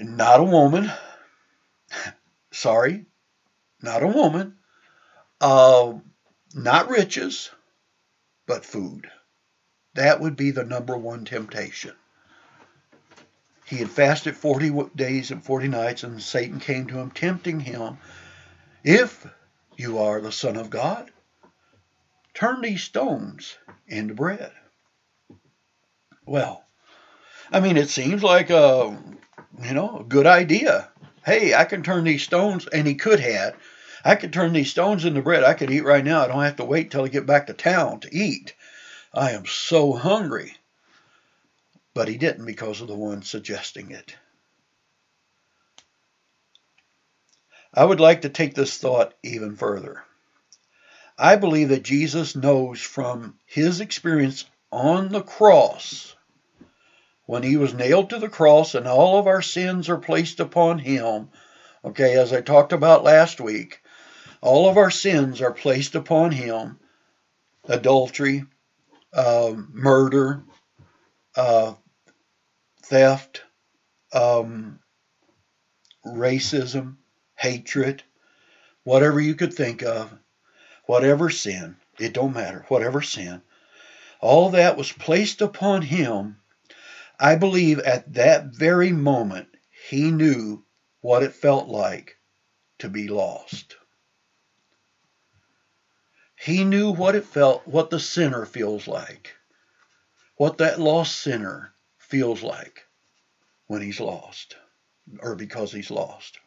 Not 0.00 0.40
a 0.40 0.44
woman. 0.44 0.90
Sorry, 2.52 3.06
not 3.80 4.02
a 4.02 4.06
woman. 4.08 4.56
Uh, 5.40 5.94
not 6.54 6.88
riches, 6.88 7.50
but 8.46 8.64
food. 8.64 9.10
That 9.94 10.20
would 10.20 10.36
be 10.36 10.50
the 10.50 10.64
number 10.64 10.96
one 10.96 11.24
temptation. 11.24 11.94
He 13.72 13.78
had 13.78 13.90
fasted 13.90 14.36
40 14.36 14.90
days 14.94 15.30
and 15.30 15.42
40 15.42 15.68
nights, 15.68 16.02
and 16.02 16.22
Satan 16.22 16.60
came 16.60 16.88
to 16.88 16.98
him, 16.98 17.10
tempting 17.10 17.60
him, 17.60 17.96
If 18.84 19.26
you 19.78 19.98
are 19.98 20.20
the 20.20 20.30
Son 20.30 20.58
of 20.58 20.68
God, 20.68 21.10
turn 22.34 22.60
these 22.60 22.82
stones 22.82 23.56
into 23.86 24.12
bread. 24.12 24.52
Well, 26.26 26.66
I 27.50 27.60
mean, 27.60 27.78
it 27.78 27.88
seems 27.88 28.22
like 28.22 28.50
a, 28.50 28.94
you 29.62 29.72
know, 29.72 30.00
a 30.00 30.04
good 30.04 30.26
idea. 30.26 30.90
hey, 31.24 31.54
I 31.54 31.64
can 31.64 31.82
turn 31.82 32.04
these 32.04 32.24
stones, 32.24 32.66
and 32.66 32.86
he 32.86 32.94
could 32.94 33.20
have. 33.20 33.56
I 34.04 34.16
could 34.16 34.34
turn 34.34 34.52
these 34.52 34.70
stones 34.70 35.06
into 35.06 35.22
bread. 35.22 35.44
I 35.44 35.54
could 35.54 35.70
eat 35.70 35.84
right 35.84 36.04
now. 36.04 36.22
I 36.22 36.28
don't 36.28 36.42
have 36.42 36.56
to 36.56 36.64
wait 36.66 36.90
till 36.90 37.06
I 37.06 37.08
get 37.08 37.24
back 37.24 37.46
to 37.46 37.54
town 37.54 38.00
to 38.00 38.14
eat. 38.14 38.52
I 39.14 39.30
am 39.30 39.46
so 39.46 39.94
hungry. 39.94 40.56
But 41.94 42.08
he 42.08 42.16
didn't 42.16 42.46
because 42.46 42.80
of 42.80 42.88
the 42.88 42.94
one 42.94 43.22
suggesting 43.22 43.90
it. 43.90 44.16
I 47.74 47.84
would 47.84 48.00
like 48.00 48.22
to 48.22 48.28
take 48.28 48.54
this 48.54 48.76
thought 48.78 49.14
even 49.22 49.56
further. 49.56 50.02
I 51.18 51.36
believe 51.36 51.68
that 51.68 51.82
Jesus 51.82 52.34
knows 52.34 52.80
from 52.80 53.38
his 53.46 53.80
experience 53.80 54.44
on 54.70 55.10
the 55.10 55.22
cross, 55.22 56.14
when 57.26 57.42
he 57.42 57.56
was 57.56 57.74
nailed 57.74 58.10
to 58.10 58.18
the 58.18 58.28
cross 58.28 58.74
and 58.74 58.86
all 58.86 59.18
of 59.18 59.26
our 59.26 59.42
sins 59.42 59.88
are 59.88 59.98
placed 59.98 60.40
upon 60.40 60.78
him, 60.78 61.30
okay, 61.84 62.14
as 62.14 62.32
I 62.32 62.40
talked 62.40 62.72
about 62.72 63.04
last 63.04 63.40
week, 63.40 63.80
all 64.40 64.68
of 64.68 64.76
our 64.76 64.90
sins 64.90 65.40
are 65.40 65.52
placed 65.52 65.94
upon 65.94 66.32
him 66.32 66.78
adultery, 67.64 68.44
uh, 69.14 69.52
murder, 69.70 70.42
uh, 71.36 71.74
theft, 72.84 73.42
um, 74.12 74.80
racism, 76.04 76.96
hatred, 77.36 78.02
whatever 78.84 79.20
you 79.20 79.34
could 79.34 79.54
think 79.54 79.82
of, 79.82 80.12
whatever 80.86 81.30
sin, 81.30 81.76
it 81.98 82.12
don't 82.12 82.34
matter, 82.34 82.64
whatever 82.68 83.00
sin, 83.02 83.42
all 84.20 84.50
that 84.50 84.76
was 84.76 84.92
placed 84.92 85.40
upon 85.40 85.82
him. 85.82 86.38
I 87.18 87.36
believe 87.36 87.78
at 87.80 88.14
that 88.14 88.46
very 88.46 88.92
moment 88.92 89.48
he 89.88 90.10
knew 90.10 90.64
what 91.00 91.22
it 91.22 91.32
felt 91.32 91.68
like 91.68 92.16
to 92.78 92.88
be 92.88 93.08
lost. 93.08 93.76
He 96.36 96.64
knew 96.64 96.90
what 96.90 97.14
it 97.14 97.24
felt, 97.24 97.66
what 97.68 97.90
the 97.90 98.00
sinner 98.00 98.44
feels 98.44 98.88
like, 98.88 99.32
what 100.36 100.58
that 100.58 100.80
lost 100.80 101.20
sinner 101.20 101.72
feels 102.12 102.42
like 102.42 102.84
when 103.68 103.80
he's 103.80 103.98
lost 103.98 104.56
or 105.20 105.34
because 105.34 105.72
he's 105.72 105.90
lost. 105.90 106.38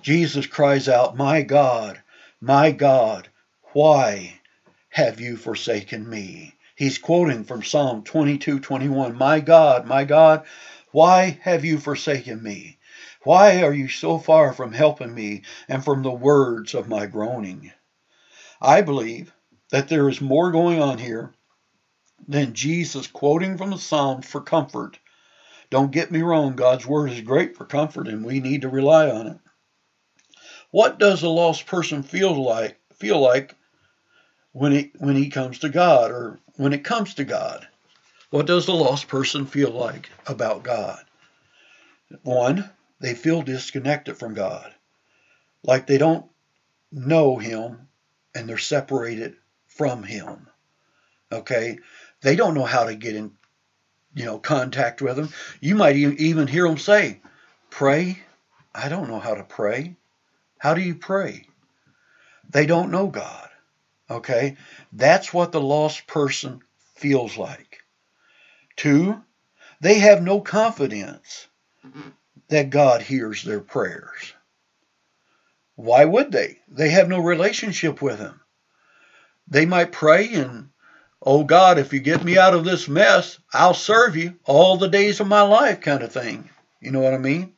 Jesus 0.00 0.46
cries 0.46 0.88
out, 0.88 1.14
My 1.14 1.42
God, 1.42 2.00
my 2.40 2.70
God, 2.70 3.28
why 3.74 4.40
have 4.88 5.20
you 5.20 5.36
forsaken 5.36 6.08
me? 6.08 6.54
He's 6.74 6.96
quoting 6.96 7.44
from 7.44 7.62
Psalm 7.62 8.02
22 8.02 8.60
21. 8.60 9.14
My 9.14 9.40
God, 9.40 9.84
my 9.86 10.04
God, 10.04 10.46
why 10.92 11.38
have 11.42 11.62
you 11.62 11.76
forsaken 11.76 12.42
me? 12.42 12.78
Why 13.24 13.62
are 13.62 13.74
you 13.74 13.88
so 13.88 14.16
far 14.18 14.54
from 14.54 14.72
helping 14.72 15.14
me 15.14 15.42
and 15.68 15.84
from 15.84 16.02
the 16.02 16.10
words 16.10 16.72
of 16.72 16.88
my 16.88 17.04
groaning? 17.04 17.72
I 18.58 18.80
believe 18.80 19.34
that 19.70 19.88
there 19.88 20.08
is 20.08 20.22
more 20.22 20.50
going 20.50 20.80
on 20.80 20.96
here 20.96 21.34
than 22.26 22.54
Jesus 22.54 23.06
quoting 23.06 23.56
from 23.56 23.70
the 23.70 23.78
Psalms 23.78 24.26
for 24.26 24.40
comfort. 24.40 24.98
Don't 25.70 25.90
get 25.90 26.10
me 26.10 26.22
wrong, 26.22 26.54
God's 26.54 26.86
word 26.86 27.10
is 27.10 27.20
great 27.22 27.56
for 27.56 27.64
comfort 27.64 28.08
and 28.08 28.24
we 28.24 28.40
need 28.40 28.62
to 28.62 28.68
rely 28.68 29.10
on 29.10 29.26
it. 29.26 29.38
What 30.70 30.98
does 30.98 31.22
a 31.22 31.28
lost 31.28 31.66
person 31.66 32.02
feel 32.02 32.34
like 32.42 32.78
feel 32.94 33.20
like 33.20 33.54
when 34.52 34.72
he 34.72 34.92
when 34.98 35.16
he 35.16 35.28
comes 35.28 35.58
to 35.60 35.68
God 35.68 36.10
or 36.10 36.40
when 36.56 36.72
it 36.72 36.84
comes 36.84 37.14
to 37.14 37.24
God? 37.24 37.66
What 38.30 38.46
does 38.46 38.66
the 38.66 38.72
lost 38.72 39.08
person 39.08 39.46
feel 39.46 39.70
like 39.70 40.08
about 40.26 40.62
God? 40.62 41.04
One, 42.22 42.70
they 43.00 43.14
feel 43.14 43.42
disconnected 43.42 44.16
from 44.16 44.34
God. 44.34 44.72
Like 45.62 45.86
they 45.86 45.98
don't 45.98 46.26
know 46.90 47.36
him 47.36 47.88
and 48.34 48.48
they're 48.48 48.58
separated 48.58 49.36
from 49.66 50.02
him. 50.02 50.48
Okay? 51.30 51.78
They 52.22 52.36
don't 52.36 52.54
know 52.54 52.64
how 52.64 52.84
to 52.84 52.94
get 52.94 53.14
in, 53.14 53.32
you 54.14 54.24
know, 54.24 54.38
contact 54.38 55.02
with 55.02 55.18
him. 55.18 55.28
You 55.60 55.74
might 55.74 55.96
even 55.96 56.46
hear 56.46 56.66
them 56.66 56.78
say, 56.78 57.20
"Pray." 57.70 58.22
I 58.74 58.88
don't 58.88 59.08
know 59.08 59.20
how 59.20 59.34
to 59.34 59.44
pray. 59.44 59.96
How 60.58 60.74
do 60.74 60.80
you 60.80 60.94
pray? 60.94 61.46
They 62.48 62.64
don't 62.64 62.90
know 62.90 63.08
God. 63.08 63.48
Okay? 64.08 64.56
That's 64.92 65.32
what 65.32 65.52
the 65.52 65.60
lost 65.60 66.06
person 66.06 66.62
feels 66.94 67.36
like. 67.36 67.82
Two, 68.76 69.22
they 69.80 69.98
have 69.98 70.22
no 70.22 70.40
confidence 70.40 71.48
that 72.48 72.70
God 72.70 73.02
hears 73.02 73.42
their 73.42 73.60
prayers. 73.60 74.32
Why 75.74 76.04
would 76.04 76.30
they? 76.30 76.58
They 76.68 76.90
have 76.90 77.08
no 77.08 77.18
relationship 77.18 78.00
with 78.00 78.18
Him. 78.18 78.40
They 79.48 79.66
might 79.66 79.92
pray 79.92 80.32
and, 80.34 80.70
oh 81.24 81.44
God, 81.44 81.78
if 81.78 81.92
you 81.92 82.00
get 82.00 82.24
me 82.24 82.36
out 82.36 82.54
of 82.54 82.64
this 82.64 82.88
mess, 82.88 83.38
I'll 83.52 83.74
serve 83.74 84.16
you 84.16 84.38
all 84.44 84.76
the 84.76 84.88
days 84.88 85.20
of 85.20 85.26
my 85.28 85.42
life, 85.42 85.80
kind 85.80 86.02
of 86.02 86.12
thing. 86.12 86.50
You 86.80 86.90
know 86.90 87.00
what 87.00 87.14
I 87.14 87.18
mean? 87.18 87.52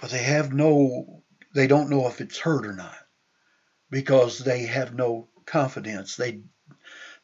But 0.00 0.10
they 0.10 0.22
have 0.22 0.52
no, 0.52 1.22
they 1.54 1.66
don't 1.66 1.90
know 1.90 2.06
if 2.08 2.20
it's 2.20 2.38
hurt 2.38 2.66
or 2.66 2.72
not 2.72 2.96
because 3.90 4.38
they 4.38 4.66
have 4.66 4.94
no 4.94 5.28
confidence. 5.44 6.16
They, 6.16 6.40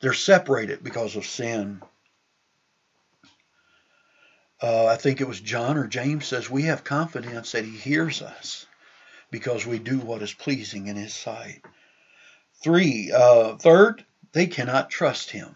they're 0.01 0.13
separated 0.13 0.85
because 0.85 1.17
of 1.17 1.27
sin. 1.27 1.83
Uh, 4.61 4.87
I 4.87 4.97
think 4.97 5.21
it 5.21 5.29
was 5.29 5.41
John 5.41 5.77
or 5.77 5.87
James 5.87 6.27
says 6.27 6.49
we 6.49 6.65
have 6.65 6.85
confidence 6.85 7.53
that 7.53 7.65
he 7.65 7.77
hears 7.77 8.23
us 8.23 8.67
because 9.31 9.67
we 9.67 9.79
do 9.79 9.99
what 9.99 10.23
is 10.23 10.33
pleasing 10.33 10.87
in 10.87 10.97
his 10.97 11.15
sight. 11.15 11.63
Three, 12.63 13.11
uh, 13.13 13.57
third, 13.57 14.05
they 14.33 14.47
cannot 14.47 14.91
trust 14.91 15.31
him. 15.31 15.55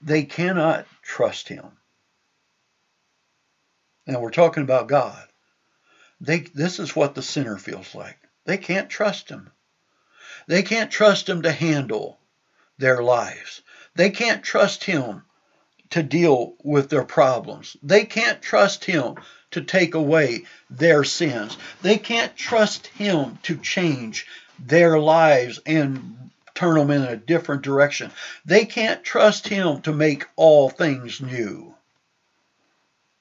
They 0.00 0.24
cannot 0.24 0.86
trust 1.02 1.48
him. 1.48 1.64
Now 4.06 4.20
we're 4.20 4.30
talking 4.30 4.64
about 4.64 4.88
God. 4.88 5.28
They, 6.20 6.40
this 6.40 6.80
is 6.80 6.96
what 6.96 7.14
the 7.14 7.22
sinner 7.22 7.56
feels 7.56 7.94
like. 7.94 8.18
They 8.44 8.58
can't 8.58 8.90
trust 8.90 9.28
him. 9.28 9.50
They 10.48 10.62
can't 10.62 10.90
trust 10.90 11.28
him 11.28 11.42
to 11.42 11.52
handle 11.52 12.18
their 12.78 13.02
lives. 13.02 13.62
They 13.94 14.10
can't 14.10 14.42
trust 14.42 14.84
him 14.84 15.22
to 15.92 16.02
deal 16.02 16.54
with 16.64 16.88
their 16.88 17.04
problems. 17.04 17.76
They 17.82 18.06
can't 18.06 18.40
trust 18.40 18.84
Him 18.86 19.16
to 19.50 19.60
take 19.60 19.94
away 19.94 20.44
their 20.70 21.04
sins. 21.04 21.58
They 21.82 21.98
can't 21.98 22.34
trust 22.34 22.86
Him 22.86 23.38
to 23.42 23.58
change 23.58 24.26
their 24.58 24.98
lives 24.98 25.60
and 25.66 26.30
turn 26.54 26.76
them 26.76 26.90
in 26.90 27.02
a 27.02 27.16
different 27.16 27.62
direction. 27.62 28.10
They 28.44 28.64
can't 28.64 29.04
trust 29.04 29.48
Him 29.48 29.82
to 29.82 29.92
make 29.92 30.26
all 30.36 30.68
things 30.68 31.20
new. 31.20 31.74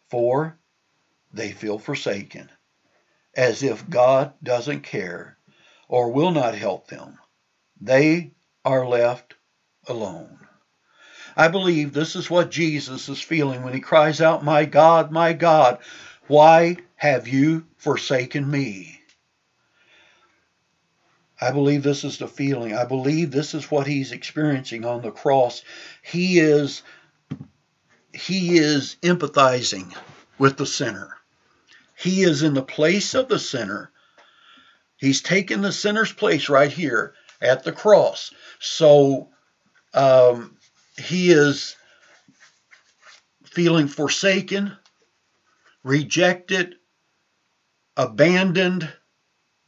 For 0.09 0.57
they 1.33 1.51
feel 1.51 1.79
forsaken, 1.79 2.49
as 3.35 3.63
if 3.63 3.89
God 3.89 4.33
doesn't 4.43 4.81
care 4.81 5.37
or 5.87 6.11
will 6.11 6.31
not 6.31 6.55
help 6.55 6.87
them. 6.87 7.17
They 7.79 8.31
are 8.63 8.85
left 8.85 9.33
alone. 9.87 10.37
I 11.35 11.47
believe 11.47 11.93
this 11.93 12.15
is 12.15 12.29
what 12.29 12.51
Jesus 12.51 13.09
is 13.09 13.21
feeling 13.21 13.63
when 13.63 13.73
he 13.73 13.79
cries 13.79 14.21
out, 14.21 14.43
My 14.43 14.65
God, 14.65 15.11
my 15.11 15.33
God, 15.33 15.79
why 16.27 16.77
have 16.95 17.27
you 17.27 17.65
forsaken 17.77 18.49
me? 18.49 19.00
I 21.41 21.51
believe 21.51 21.81
this 21.81 22.03
is 22.03 22.19
the 22.19 22.27
feeling. 22.27 22.75
I 22.75 22.85
believe 22.85 23.31
this 23.31 23.55
is 23.55 23.71
what 23.71 23.87
he's 23.87 24.11
experiencing 24.11 24.85
on 24.85 25.01
the 25.01 25.11
cross. 25.11 25.63
He 26.03 26.39
is 26.39 26.83
he 28.13 28.57
is 28.57 28.97
empathizing 29.01 29.95
with 30.37 30.57
the 30.57 30.65
sinner. 30.65 31.17
He 31.95 32.21
is 32.23 32.43
in 32.43 32.53
the 32.53 32.61
place 32.61 33.15
of 33.15 33.27
the 33.27 33.39
sinner. 33.39 33.91
He's 34.97 35.21
taken 35.21 35.61
the 35.61 35.71
sinner's 35.71 36.11
place 36.11 36.49
right 36.49 36.71
here 36.71 37.15
at 37.41 37.63
the 37.63 37.71
cross. 37.71 38.31
So 38.59 39.29
um, 39.93 40.57
he 40.97 41.31
is 41.31 41.75
feeling 43.45 43.87
forsaken, 43.87 44.73
rejected, 45.83 46.75
abandoned, 47.97 48.91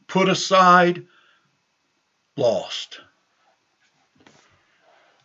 put 0.06 0.28
aside, 0.28 1.06
lost 2.36 3.00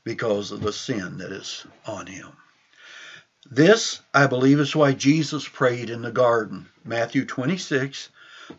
because 0.04 0.52
of 0.52 0.62
the 0.62 0.74
sin 0.74 1.18
that 1.18 1.32
is 1.32 1.66
on 1.86 2.08
him. 2.08 2.32
This, 3.50 4.02
I 4.14 4.28
believe, 4.28 4.60
is 4.60 4.76
why 4.76 4.94
Jesus 4.94 5.48
prayed 5.48 5.90
in 5.90 6.02
the 6.02 6.12
garden. 6.12 6.70
Matthew 6.84 7.26
26, 7.26 8.10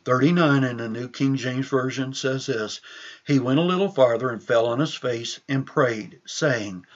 39 0.05 0.65
in 0.65 0.77
the 0.79 0.89
New 0.89 1.09
King 1.09 1.37
James 1.37 1.69
Version 1.69 2.13
says 2.13 2.47
this 2.47 2.81
He 3.27 3.39
went 3.39 3.59
a 3.59 3.63
little 3.63 3.91
farther 3.91 4.31
and 4.31 4.43
fell 4.43 4.67
on 4.67 4.81
his 4.81 4.95
face 4.95 5.41
and 5.49 5.67
prayed, 5.67 6.21
saying, 6.27 6.87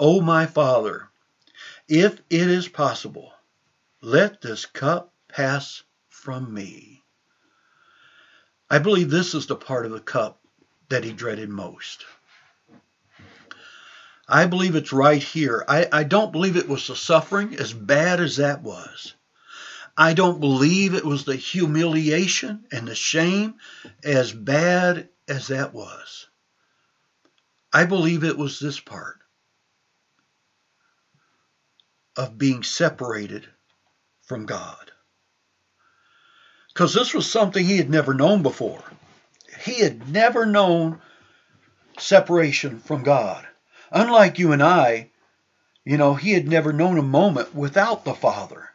O 0.00 0.20
my 0.20 0.46
Father, 0.46 1.08
if 1.88 2.20
it 2.28 2.48
is 2.48 2.68
possible, 2.68 3.32
let 4.02 4.40
this 4.40 4.66
cup 4.66 5.14
pass 5.28 5.82
from 6.08 6.52
me. 6.52 7.02
I 8.70 8.78
believe 8.78 9.10
this 9.10 9.34
is 9.34 9.46
the 9.46 9.56
part 9.56 9.86
of 9.86 9.92
the 9.92 10.00
cup 10.00 10.40
that 10.88 11.04
he 11.04 11.12
dreaded 11.12 11.48
most. 11.48 12.04
I 14.28 14.46
believe 14.46 14.74
it's 14.74 14.92
right 14.92 15.22
here. 15.22 15.64
I, 15.66 15.88
I 15.90 16.04
don't 16.04 16.32
believe 16.32 16.56
it 16.56 16.68
was 16.68 16.86
the 16.86 16.96
suffering, 16.96 17.56
as 17.56 17.72
bad 17.72 18.20
as 18.20 18.36
that 18.36 18.62
was. 18.62 19.14
I 19.96 20.12
don't 20.12 20.38
believe 20.38 20.94
it 20.94 21.04
was 21.04 21.24
the 21.24 21.36
humiliation 21.36 22.64
and 22.70 22.86
the 22.86 22.94
shame, 22.94 23.54
as 24.04 24.32
bad 24.32 25.08
as 25.26 25.48
that 25.48 25.72
was. 25.72 26.28
I 27.72 27.84
believe 27.84 28.22
it 28.22 28.38
was 28.38 28.60
this 28.60 28.80
part 28.80 29.18
of 32.16 32.38
being 32.38 32.62
separated 32.62 33.46
from 34.22 34.46
God. 34.46 34.92
Because 36.68 36.94
this 36.94 37.14
was 37.14 37.30
something 37.30 37.64
he 37.64 37.78
had 37.78 37.90
never 37.90 38.14
known 38.14 38.42
before. 38.42 38.84
He 39.64 39.80
had 39.80 40.08
never 40.08 40.46
known 40.46 41.00
separation 41.98 42.78
from 42.78 43.02
God. 43.02 43.46
Unlike 43.90 44.38
you 44.38 44.52
and 44.52 44.62
I, 44.62 45.10
you 45.84 45.96
know, 45.96 46.14
he 46.14 46.32
had 46.32 46.46
never 46.46 46.72
known 46.72 46.98
a 46.98 47.02
moment 47.02 47.54
without 47.54 48.04
the 48.04 48.14
Father. 48.14 48.68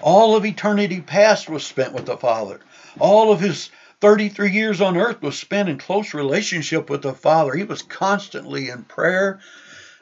All 0.00 0.36
of 0.36 0.44
eternity 0.44 1.00
past 1.00 1.48
was 1.48 1.64
spent 1.64 1.92
with 1.92 2.06
the 2.06 2.16
Father. 2.16 2.60
All 2.98 3.32
of 3.32 3.40
his 3.40 3.70
33 4.00 4.50
years 4.50 4.80
on 4.80 4.96
earth 4.96 5.22
was 5.22 5.38
spent 5.38 5.68
in 5.68 5.78
close 5.78 6.12
relationship 6.12 6.90
with 6.90 7.02
the 7.02 7.14
Father. 7.14 7.54
He 7.54 7.64
was 7.64 7.82
constantly 7.82 8.68
in 8.68 8.84
prayer. 8.84 9.40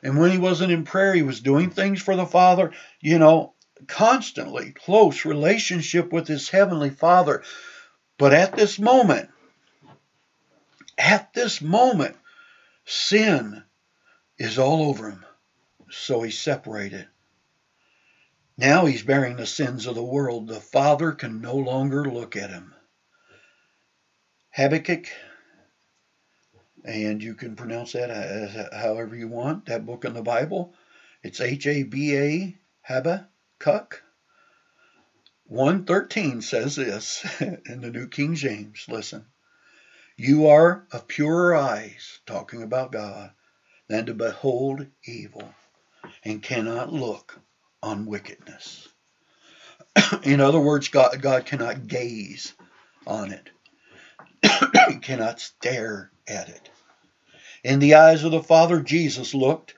And 0.03 0.19
when 0.19 0.33
he 0.33 0.39
wasn't 0.39 0.73
in 0.73 0.85
prayer, 0.85 1.15
he 1.15 1.23
was 1.23 1.41
doing 1.41 1.71
things 1.71 2.03
for 2.03 2.17
the 2.17 2.27
Father, 2.27 2.73
you 3.01 3.19
know, 3.19 3.55
constantly 3.87 4.73
close 4.73 5.25
relationship 5.25 6.13
with 6.13 6.27
his 6.27 6.49
heavenly 6.49 6.91
Father. 6.91 7.43
But 8.19 8.35
at 8.35 8.57
this 8.57 8.79
moment, 8.79 9.31
at 11.03 11.35
this 11.35 11.61
moment, 11.61 12.17
sin 12.85 13.65
is 14.39 14.59
all 14.59 14.89
over 14.89 15.11
him. 15.11 15.25
So 15.91 16.23
he's 16.23 16.39
separated. 16.39 17.09
Now 18.57 18.87
he's 18.87 19.03
bearing 19.03 19.37
the 19.37 19.47
sins 19.47 19.87
of 19.87 19.97
the 19.97 20.03
world. 20.03 20.47
The 20.47 20.61
Father 20.61 21.11
can 21.13 21.41
no 21.41 21.57
longer 21.57 22.05
look 22.05 22.37
at 22.37 22.51
him. 22.51 22.73
Habakkuk, 24.51 25.09
and 26.85 27.23
you 27.23 27.35
can 27.35 27.57
pronounce 27.57 27.93
that 27.93 28.71
however 28.73 29.17
you 29.17 29.27
want, 29.27 29.67
that 29.67 29.85
book 29.85 30.05
in 30.05 30.13
the 30.15 30.23
Bible. 30.23 30.73
It's 31.25 31.41
H 31.41 31.67
A 31.67 31.83
B 31.83 32.17
A, 32.17 32.57
Habakkuk. 32.83 34.03
113 35.47 36.43
says 36.43 36.77
this 36.77 37.25
in 37.41 37.81
the 37.81 37.91
New 37.91 38.07
King 38.07 38.37
James. 38.37 38.87
Listen. 38.89 39.27
You 40.17 40.49
are 40.49 40.87
of 40.93 41.09
purer 41.09 41.55
eyes, 41.57 42.21
talking 42.27 42.63
about 42.63 42.93
God, 42.93 43.33
than 43.89 44.07
to 44.07 44.15
behold 44.15 44.87
evil, 45.05 45.55
and 46.25 46.43
cannot 46.43 46.93
look 46.93 47.41
on 47.83 48.07
wickedness. 48.07 48.89
in 50.23 50.41
other 50.41 50.61
words, 50.61 50.89
God, 50.89 51.21
God 51.21 51.47
cannot 51.47 51.87
gaze 51.87 52.55
on 53.07 53.33
it. 53.33 53.51
cannot 55.03 55.41
stare 55.41 56.11
at 56.29 56.49
it. 56.49 56.71
In 57.65 57.79
the 57.79 57.95
eyes 57.95 58.25
of 58.25 58.33
the 58.33 58.43
Father, 58.43 58.81
Jesus 58.81 59.35
looked 59.35 59.75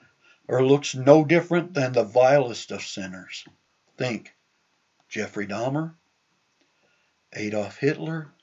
or 0.49 0.65
looks 0.65 0.95
no 0.95 1.25
different 1.25 1.75
than 1.75 1.93
the 1.93 2.05
vilest 2.05 2.71
of 2.71 2.83
sinners. 2.83 3.45
Think 3.97 4.35
Jeffrey 5.09 5.47
Dahmer, 5.47 5.95
Adolf 7.35 7.79
Hitler, 7.79 8.34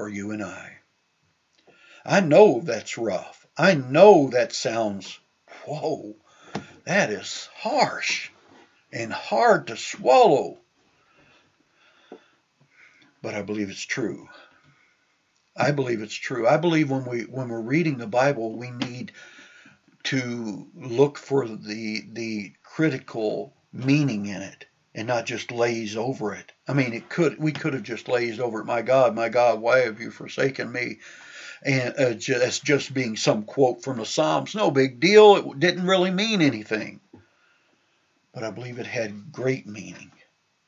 or 0.00 0.08
you 0.08 0.30
and 0.30 0.42
I. 0.42 0.78
I 2.06 2.20
know 2.20 2.62
that's 2.64 2.96
rough. 2.96 3.46
I 3.56 3.74
know 3.74 4.30
that 4.30 4.54
sounds, 4.54 5.20
whoa, 5.66 6.16
that 6.84 7.10
is 7.10 7.50
harsh 7.54 8.30
and 8.90 9.12
hard 9.12 9.66
to 9.66 9.76
swallow. 9.76 10.58
But 13.20 13.34
I 13.34 13.42
believe 13.42 13.68
it's 13.68 13.84
true. 13.84 14.26
I 15.54 15.72
believe 15.72 16.00
it's 16.00 16.14
true. 16.14 16.48
I 16.48 16.56
believe 16.56 16.90
when 16.90 17.04
we 17.04 17.22
when 17.22 17.50
we're 17.50 17.60
reading 17.60 17.98
the 17.98 18.06
Bible, 18.06 18.56
we 18.56 18.70
need 18.70 19.12
to 20.04 20.66
look 20.74 21.18
for 21.18 21.46
the 21.46 22.02
the 22.10 22.54
critical 22.62 23.52
meaning 23.70 24.24
in 24.24 24.40
it 24.40 24.64
and 24.94 25.06
not 25.06 25.26
just 25.26 25.52
laze 25.52 25.96
over 25.96 26.34
it. 26.34 26.52
I 26.66 26.72
mean, 26.72 26.92
it 26.92 27.08
could 27.08 27.38
we 27.38 27.52
could 27.52 27.74
have 27.74 27.82
just 27.82 28.08
lazed 28.08 28.40
over 28.40 28.60
it. 28.60 28.66
My 28.66 28.82
God, 28.82 29.14
my 29.14 29.28
God, 29.28 29.60
why 29.60 29.80
have 29.80 30.00
you 30.00 30.10
forsaken 30.10 30.70
me? 30.70 30.98
And 31.62 31.94
uh, 31.98 32.14
just, 32.14 32.64
just 32.64 32.94
being 32.94 33.16
some 33.16 33.42
quote 33.42 33.82
from 33.82 33.98
the 33.98 34.06
Psalms. 34.06 34.54
No 34.54 34.70
big 34.70 34.98
deal. 34.98 35.36
It 35.36 35.60
didn't 35.60 35.86
really 35.86 36.10
mean 36.10 36.40
anything. 36.40 37.00
But 38.32 38.44
I 38.44 38.50
believe 38.50 38.78
it 38.78 38.86
had 38.86 39.30
great 39.30 39.66
meaning. 39.66 40.10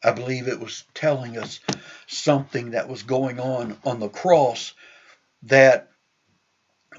I 0.04 0.10
believe 0.10 0.48
it 0.48 0.60
was 0.60 0.84
telling 0.94 1.38
us 1.38 1.60
something 2.06 2.72
that 2.72 2.88
was 2.88 3.04
going 3.04 3.40
on 3.40 3.78
on 3.84 4.00
the 4.00 4.08
cross 4.08 4.74
that 5.44 5.90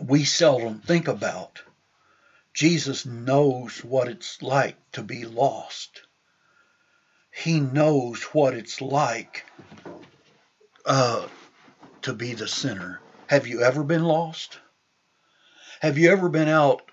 we 0.02 0.24
seldom 0.24 0.80
think 0.80 1.08
about. 1.08 1.62
Jesus 2.54 3.06
knows 3.06 3.84
what 3.84 4.08
it's 4.08 4.42
like 4.42 4.78
to 4.94 5.04
be 5.04 5.26
lost. 5.26 6.02
He 7.36 7.60
knows 7.60 8.22
what 8.26 8.54
it's 8.54 8.80
like 8.80 9.46
uh, 10.86 11.28
to 12.04 12.13
be 12.13 12.36
the 12.36 12.48
sinner. 12.48 13.02
Have 13.28 13.48
you 13.48 13.62
ever 13.62 13.84
been 13.84 14.04
lost? 14.04 14.60
Have 15.82 15.98
you 15.98 16.12
ever 16.12 16.30
been 16.30 16.48
out, 16.48 16.84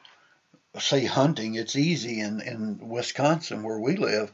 say, 0.79 1.05
hunting? 1.05 1.57
It's 1.57 1.77
easy 1.77 2.21
in, 2.21 2.41
in 2.41 2.89
Wisconsin 2.89 3.63
where 3.63 3.79
we 3.79 3.97
live 3.97 4.33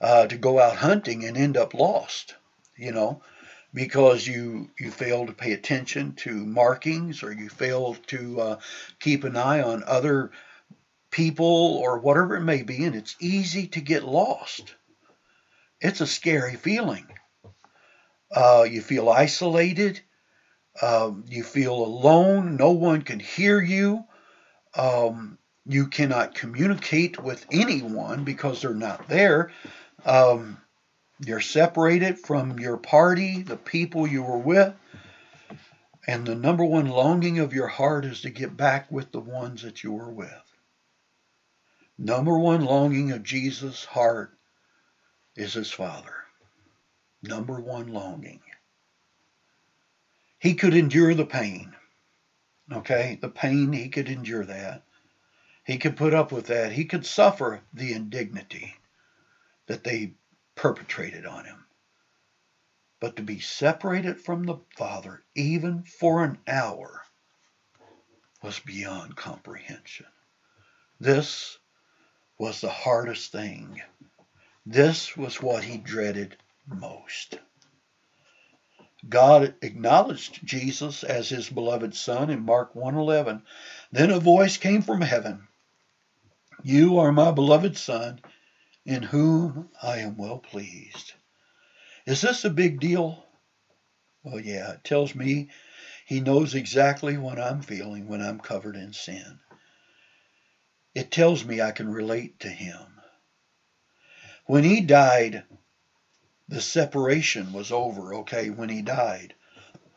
uh, 0.00 0.26
to 0.28 0.38
go 0.38 0.60
out 0.60 0.76
hunting 0.76 1.24
and 1.24 1.36
end 1.36 1.56
up 1.56 1.74
lost, 1.74 2.36
you 2.76 2.92
know, 2.92 3.20
because 3.74 4.26
you 4.26 4.70
you 4.78 4.92
fail 4.92 5.26
to 5.26 5.32
pay 5.32 5.52
attention 5.52 6.14
to 6.14 6.32
markings 6.32 7.24
or 7.24 7.32
you 7.32 7.48
fail 7.48 7.96
to 8.06 8.40
uh, 8.40 8.58
keep 9.00 9.24
an 9.24 9.36
eye 9.36 9.60
on 9.60 9.82
other 9.84 10.30
people 11.10 11.76
or 11.82 11.98
whatever 11.98 12.36
it 12.36 12.44
may 12.44 12.62
be, 12.62 12.84
and 12.84 12.94
it's 12.94 13.16
easy 13.18 13.66
to 13.66 13.80
get 13.80 14.04
lost. 14.04 14.74
It's 15.80 16.00
a 16.00 16.06
scary 16.06 16.56
feeling. 16.56 17.06
Uh, 18.34 18.66
you 18.68 18.80
feel 18.80 19.08
isolated. 19.08 20.00
Um, 20.82 21.24
you 21.28 21.42
feel 21.42 21.74
alone. 21.74 22.56
No 22.56 22.72
one 22.72 23.02
can 23.02 23.20
hear 23.20 23.60
you. 23.60 24.04
Um, 24.76 25.38
you 25.66 25.86
cannot 25.86 26.34
communicate 26.34 27.22
with 27.22 27.46
anyone 27.50 28.24
because 28.24 28.62
they're 28.62 28.74
not 28.74 29.08
there. 29.08 29.52
Um, 30.04 30.58
you're 31.24 31.40
separated 31.40 32.18
from 32.18 32.58
your 32.58 32.76
party, 32.76 33.42
the 33.42 33.56
people 33.56 34.06
you 34.06 34.22
were 34.22 34.38
with. 34.38 34.74
And 36.06 36.26
the 36.26 36.34
number 36.34 36.64
one 36.64 36.86
longing 36.86 37.38
of 37.38 37.52
your 37.52 37.66
heart 37.66 38.04
is 38.04 38.22
to 38.22 38.30
get 38.30 38.56
back 38.56 38.90
with 38.90 39.12
the 39.12 39.20
ones 39.20 39.62
that 39.62 39.82
you 39.82 39.92
were 39.92 40.10
with. 40.10 40.32
Number 41.98 42.38
one 42.38 42.64
longing 42.64 43.12
of 43.12 43.22
Jesus' 43.22 43.84
heart 43.84 44.37
is 45.38 45.54
his 45.54 45.70
Father. 45.70 46.14
Number 47.22 47.60
one 47.60 47.88
longing. 47.88 48.40
He 50.38 50.54
could 50.54 50.74
endure 50.74 51.14
the 51.14 51.26
pain. 51.26 51.74
Okay? 52.72 53.18
The 53.20 53.28
pain, 53.28 53.72
he 53.72 53.88
could 53.88 54.08
endure 54.08 54.44
that. 54.44 54.82
He 55.64 55.78
could 55.78 55.96
put 55.96 56.14
up 56.14 56.32
with 56.32 56.46
that. 56.46 56.72
He 56.72 56.84
could 56.84 57.06
suffer 57.06 57.60
the 57.72 57.92
indignity 57.92 58.74
that 59.66 59.84
they 59.84 60.14
perpetrated 60.54 61.24
on 61.24 61.44
him. 61.44 61.64
But 63.00 63.16
to 63.16 63.22
be 63.22 63.38
separated 63.38 64.20
from 64.20 64.42
the 64.42 64.56
Father, 64.76 65.22
even 65.36 65.84
for 65.84 66.24
an 66.24 66.38
hour, 66.48 67.02
was 68.42 68.58
beyond 68.58 69.14
comprehension. 69.14 70.06
This 70.98 71.58
was 72.38 72.60
the 72.60 72.70
hardest 72.70 73.30
thing. 73.30 73.80
This 74.70 75.16
was 75.16 75.40
what 75.40 75.64
he 75.64 75.78
dreaded 75.78 76.36
most. 76.66 77.38
God 79.08 79.54
acknowledged 79.62 80.44
Jesus 80.44 81.02
as 81.02 81.30
his 81.30 81.48
beloved 81.48 81.94
son 81.94 82.28
in 82.28 82.44
Mark 82.44 82.74
1:11. 82.74 83.44
Then 83.92 84.10
a 84.10 84.20
voice 84.20 84.58
came 84.58 84.82
from 84.82 85.00
heaven. 85.00 85.48
You 86.62 86.98
are 86.98 87.12
my 87.12 87.30
beloved 87.30 87.78
son 87.78 88.20
in 88.84 89.04
whom 89.04 89.70
I 89.82 90.00
am 90.00 90.18
well 90.18 90.38
pleased. 90.38 91.14
Is 92.04 92.20
this 92.20 92.44
a 92.44 92.50
big 92.50 92.78
deal? 92.78 93.24
Well, 94.22 94.38
yeah, 94.38 94.72
it 94.72 94.84
tells 94.84 95.14
me 95.14 95.48
he 96.04 96.20
knows 96.20 96.54
exactly 96.54 97.16
what 97.16 97.40
I'm 97.40 97.62
feeling 97.62 98.06
when 98.06 98.20
I'm 98.20 98.38
covered 98.38 98.76
in 98.76 98.92
sin. 98.92 99.40
It 100.94 101.10
tells 101.10 101.42
me 101.46 101.62
I 101.62 101.70
can 101.70 101.88
relate 101.90 102.40
to 102.40 102.50
him. 102.50 102.97
When 104.48 104.64
he 104.64 104.80
died 104.80 105.44
the 106.48 106.62
separation 106.62 107.52
was 107.52 107.70
over, 107.70 108.14
okay, 108.14 108.48
when 108.48 108.70
he 108.70 108.80
died. 108.80 109.34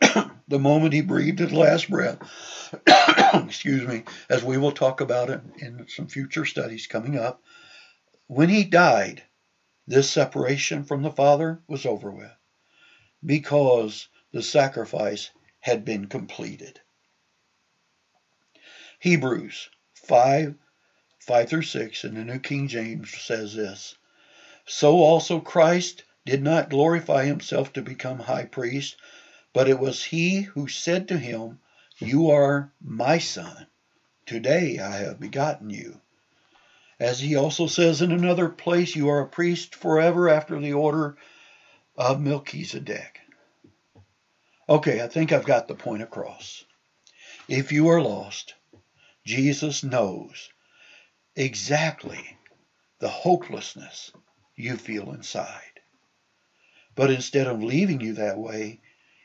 the 0.49 0.59
moment 0.59 0.91
he 0.91 0.99
breathed 0.99 1.39
his 1.39 1.53
last 1.53 1.89
breath, 1.89 2.19
excuse 3.33 3.87
me, 3.87 4.03
as 4.29 4.43
we 4.43 4.57
will 4.57 4.73
talk 4.73 4.99
about 4.99 5.29
it 5.29 5.39
in 5.59 5.87
some 5.87 6.07
future 6.07 6.43
studies 6.43 6.85
coming 6.85 7.17
up, 7.17 7.41
when 8.27 8.49
he 8.49 8.65
died, 8.65 9.23
this 9.87 10.09
separation 10.09 10.83
from 10.83 11.01
the 11.01 11.11
Father 11.11 11.61
was 11.69 11.85
over 11.85 12.11
with 12.11 12.35
because 13.25 14.09
the 14.33 14.43
sacrifice 14.43 15.31
had 15.61 15.85
been 15.85 16.07
completed. 16.07 16.81
Hebrews 18.99 19.69
5 19.93 20.55
5 21.21 21.49
through 21.49 21.61
6 21.61 22.03
in 22.03 22.15
the 22.15 22.25
New 22.25 22.39
King 22.39 22.67
James 22.67 23.17
says 23.17 23.55
this 23.55 23.95
So 24.73 24.99
also 24.99 25.41
Christ 25.41 26.05
did 26.25 26.41
not 26.41 26.69
glorify 26.69 27.25
himself 27.25 27.73
to 27.73 27.81
become 27.81 28.19
high 28.19 28.45
priest, 28.45 28.95
but 29.51 29.67
it 29.67 29.77
was 29.77 30.05
he 30.05 30.43
who 30.43 30.69
said 30.69 31.09
to 31.09 31.17
him, 31.17 31.59
You 31.99 32.31
are 32.31 32.71
my 32.79 33.17
son. 33.17 33.67
Today 34.25 34.79
I 34.79 34.95
have 34.95 35.19
begotten 35.19 35.71
you. 35.71 35.99
As 37.01 37.19
he 37.19 37.35
also 37.35 37.67
says 37.67 38.01
in 38.01 38.13
another 38.13 38.47
place, 38.47 38.95
You 38.95 39.09
are 39.09 39.19
a 39.19 39.27
priest 39.27 39.75
forever 39.75 40.29
after 40.29 40.57
the 40.57 40.71
order 40.71 41.17
of 41.97 42.21
Melchizedek. 42.21 43.19
Okay, 44.69 45.01
I 45.01 45.09
think 45.09 45.33
I've 45.33 45.43
got 45.43 45.67
the 45.67 45.75
point 45.75 46.01
across. 46.01 46.63
If 47.49 47.73
you 47.73 47.89
are 47.89 48.01
lost, 48.01 48.53
Jesus 49.25 49.83
knows 49.83 50.49
exactly 51.35 52.37
the 52.99 53.09
hopelessness 53.09 54.13
you 54.61 54.77
feel 54.77 55.11
inside. 55.11 55.79
But 56.95 57.11
instead 57.11 57.47
of 57.47 57.63
leaving 57.63 58.01
you 58.01 58.13
that 58.13 58.37
way, 58.37 58.81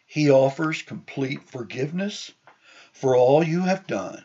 he 0.06 0.30
offers 0.30 0.82
complete 0.82 1.48
forgiveness 1.48 2.32
for 2.92 3.16
all 3.16 3.44
you 3.44 3.60
have 3.60 3.86
done. 3.86 4.24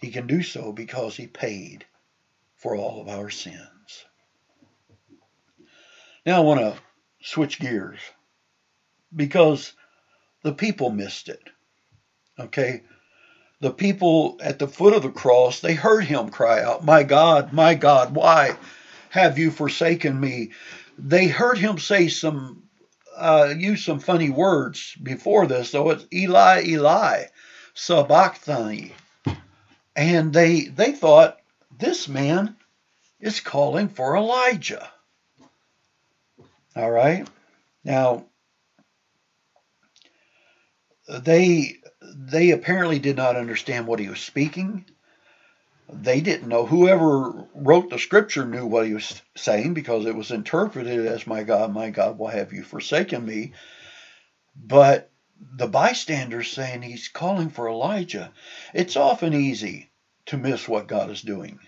He 0.00 0.10
can 0.10 0.26
do 0.26 0.42
so 0.42 0.72
because 0.72 1.16
he 1.16 1.26
paid 1.26 1.84
for 2.56 2.76
all 2.76 3.00
of 3.00 3.08
our 3.08 3.30
sins. 3.30 4.04
Now 6.24 6.36
I 6.36 6.40
want 6.40 6.60
to 6.60 6.80
switch 7.22 7.58
gears 7.58 8.00
because 9.14 9.72
the 10.42 10.52
people 10.52 10.90
missed 10.90 11.28
it. 11.28 11.42
Okay? 12.38 12.82
The 13.60 13.72
people 13.72 14.38
at 14.40 14.60
the 14.60 14.68
foot 14.68 14.94
of 14.94 15.02
the 15.02 15.10
cross, 15.10 15.58
they 15.60 15.74
heard 15.74 16.04
him 16.04 16.30
cry 16.30 16.62
out, 16.62 16.84
My 16.84 17.02
God, 17.02 17.52
my 17.52 17.74
God, 17.74 18.14
why 18.14 18.56
have 19.10 19.38
you 19.38 19.50
forsaken 19.50 20.18
me? 20.18 20.50
they 20.98 21.28
heard 21.28 21.58
him 21.58 21.78
say 21.78 22.08
some 22.08 22.64
uh, 23.16 23.54
use 23.56 23.84
some 23.84 24.00
funny 24.00 24.30
words 24.30 24.94
before 25.02 25.46
this, 25.46 25.70
though 25.70 25.90
it's 25.90 26.06
Eli, 26.12 26.64
Eli, 26.66 27.24
sabachthani, 27.74 28.92
and 29.96 30.32
they 30.32 30.62
they 30.62 30.92
thought 30.92 31.38
this 31.76 32.08
man 32.08 32.56
is 33.20 33.40
calling 33.40 33.88
for 33.88 34.16
Elijah. 34.16 34.88
All 36.76 36.90
right, 36.90 37.26
now 37.84 38.26
they 41.08 41.76
they 42.02 42.50
apparently 42.50 42.98
did 42.98 43.16
not 43.16 43.36
understand 43.36 43.86
what 43.86 43.98
he 43.98 44.08
was 44.08 44.20
speaking 44.20 44.84
they 45.90 46.20
didn't 46.20 46.48
know. 46.48 46.66
Whoever 46.66 47.46
wrote 47.54 47.88
the 47.88 47.98
scripture 47.98 48.44
knew 48.44 48.66
what 48.66 48.86
he 48.86 48.94
was 48.94 49.22
saying 49.36 49.74
because 49.74 50.04
it 50.04 50.14
was 50.14 50.30
interpreted 50.30 51.06
as, 51.06 51.26
My 51.26 51.42
God, 51.42 51.72
my 51.72 51.90
God, 51.90 52.18
why 52.18 52.32
have 52.32 52.52
you 52.52 52.62
forsaken 52.62 53.24
me? 53.24 53.52
But 54.54 55.10
the 55.40 55.68
bystanders 55.68 56.50
saying 56.50 56.82
he's 56.82 57.08
calling 57.08 57.48
for 57.48 57.68
Elijah. 57.68 58.32
It's 58.74 58.96
often 58.96 59.32
easy 59.32 59.90
to 60.26 60.36
miss 60.36 60.68
what 60.68 60.88
God 60.88 61.10
is 61.10 61.22
doing 61.22 61.58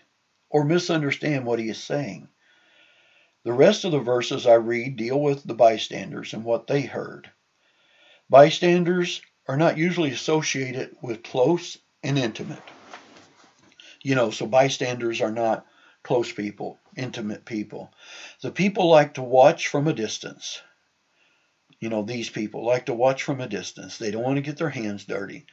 or 0.51 0.65
misunderstand 0.65 1.47
what 1.47 1.59
he 1.59 1.69
is 1.69 1.83
saying. 1.83 2.29
The 3.45 3.53
rest 3.53 3.85
of 3.85 3.93
the 3.93 4.01
verses 4.01 4.47
I 4.47 4.55
read 4.55 4.97
deal 4.97 5.19
with 5.19 5.45
the 5.45 5.55
bystanders 5.55 6.35
and 6.35 6.45
what 6.45 6.67
they 6.67 6.83
heard. 6.83 7.31
Bystanders 8.29 9.23
are 9.49 9.57
not 9.57 9.79
usually 9.79 10.11
associated 10.11 10.97
with 11.01 11.23
close 11.23 11.79
and 12.03 12.19
intimate 12.19 12.63
you 14.03 14.15
know, 14.15 14.31
so 14.31 14.47
bystanders 14.47 15.21
are 15.21 15.33
not 15.33 15.67
close 16.03 16.33
people, 16.33 16.79
intimate 16.97 17.45
people. 17.45 17.93
The 18.41 18.51
people 18.51 18.89
like 18.89 19.15
to 19.15 19.23
watch 19.23 19.69
from 19.69 19.89
a 19.89 19.93
distance. 19.93 20.63
You 21.79 21.89
know, 21.89 22.03
these 22.03 22.31
people 22.31 22.65
like 22.65 22.87
to 22.87 22.95
watch 22.95 23.23
from 23.23 23.41
a 23.41 23.49
distance. 23.49 23.99
They 23.99 24.11
don't 24.11 24.23
want 24.23 24.37
to 24.37 24.43
get 24.43 24.57
their 24.57 24.71
hands 24.71 25.05
dirty, 25.05 25.47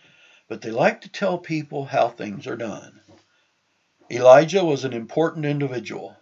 but 0.48 0.62
they 0.62 0.72
like 0.72 1.02
to 1.02 1.10
tell 1.10 1.38
people 1.38 1.86
how 1.86 2.10
things 2.10 2.48
are 2.48 2.58
done. 2.58 3.02
Elijah 4.10 4.64
was 4.64 4.86
an 4.86 4.94
important 4.94 5.46
individual. 5.46 6.16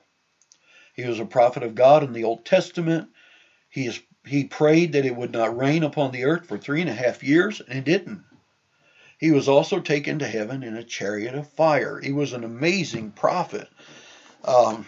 He 0.95 1.05
was 1.05 1.19
a 1.19 1.25
prophet 1.25 1.63
of 1.63 1.75
God 1.75 2.03
in 2.03 2.13
the 2.13 2.23
Old 2.23 2.45
Testament. 2.45 3.09
He, 3.69 3.87
is, 3.87 3.99
he 4.25 4.45
prayed 4.45 4.93
that 4.93 5.05
it 5.05 5.15
would 5.15 5.31
not 5.31 5.57
rain 5.57 5.83
upon 5.83 6.11
the 6.11 6.23
earth 6.23 6.47
for 6.47 6.57
three 6.57 6.81
and 6.81 6.89
a 6.89 6.93
half 6.93 7.23
years, 7.23 7.61
and 7.61 7.77
it 7.77 7.85
didn't. 7.85 8.23
He 9.25 9.31
was 9.31 9.49
also 9.49 9.79
taken 9.79 10.19
to 10.19 10.27
heaven 10.27 10.61
in 10.61 10.77
a 10.77 10.83
chariot 10.83 11.33
of 11.33 11.49
fire. 11.49 11.99
He 11.99 12.11
was 12.11 12.33
an 12.33 12.43
amazing 12.43 13.09
prophet. 13.09 13.67
Um, 14.43 14.85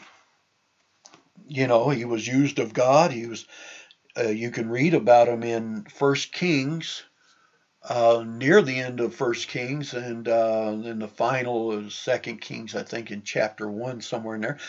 you 1.47 1.65
know, 1.65 1.89
he 1.89 2.06
was 2.06 2.28
used 2.28 2.60
of 2.60 2.71
God. 2.71 3.12
He 3.12 3.26
was. 3.26 3.47
Uh, 4.15 4.28
you 4.28 4.52
can 4.52 4.69
read 4.69 4.93
about 4.93 5.28
him 5.28 5.41
in 5.41 5.86
First 5.86 6.34
Kings, 6.34 7.02
uh, 7.82 8.23
near 8.28 8.62
the 8.62 8.78
end 8.78 9.00
of 9.00 9.15
First 9.15 9.47
Kings, 9.47 9.95
and 9.95 10.28
uh, 10.28 10.71
in 10.86 11.00
the 11.00 11.08
final 11.08 11.71
of 11.71 11.91
Second 11.91 12.39
Kings, 12.39 12.76
I 12.76 12.84
think 12.84 13.10
in 13.10 13.23
chapter 13.23 13.67
one, 13.67 14.02
somewhere 14.02 14.36
in 14.36 14.41
there. 14.41 14.60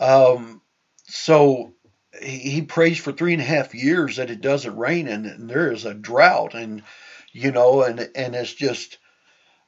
Um, 0.00 0.60
so 1.04 1.72
he, 2.20 2.38
he 2.38 2.62
prays 2.62 2.98
for 2.98 3.12
three 3.12 3.34
and 3.34 3.42
a 3.42 3.44
half 3.44 3.76
years 3.76 4.16
that 4.16 4.30
it 4.30 4.40
doesn't 4.40 4.76
rain, 4.76 5.06
and, 5.06 5.24
and 5.24 5.48
there 5.48 5.70
is 5.70 5.84
a 5.84 5.94
drought, 5.94 6.54
and 6.54 6.82
you 7.30 7.52
know, 7.52 7.84
and 7.84 8.10
and 8.16 8.34
it's 8.34 8.52
just 8.52 8.98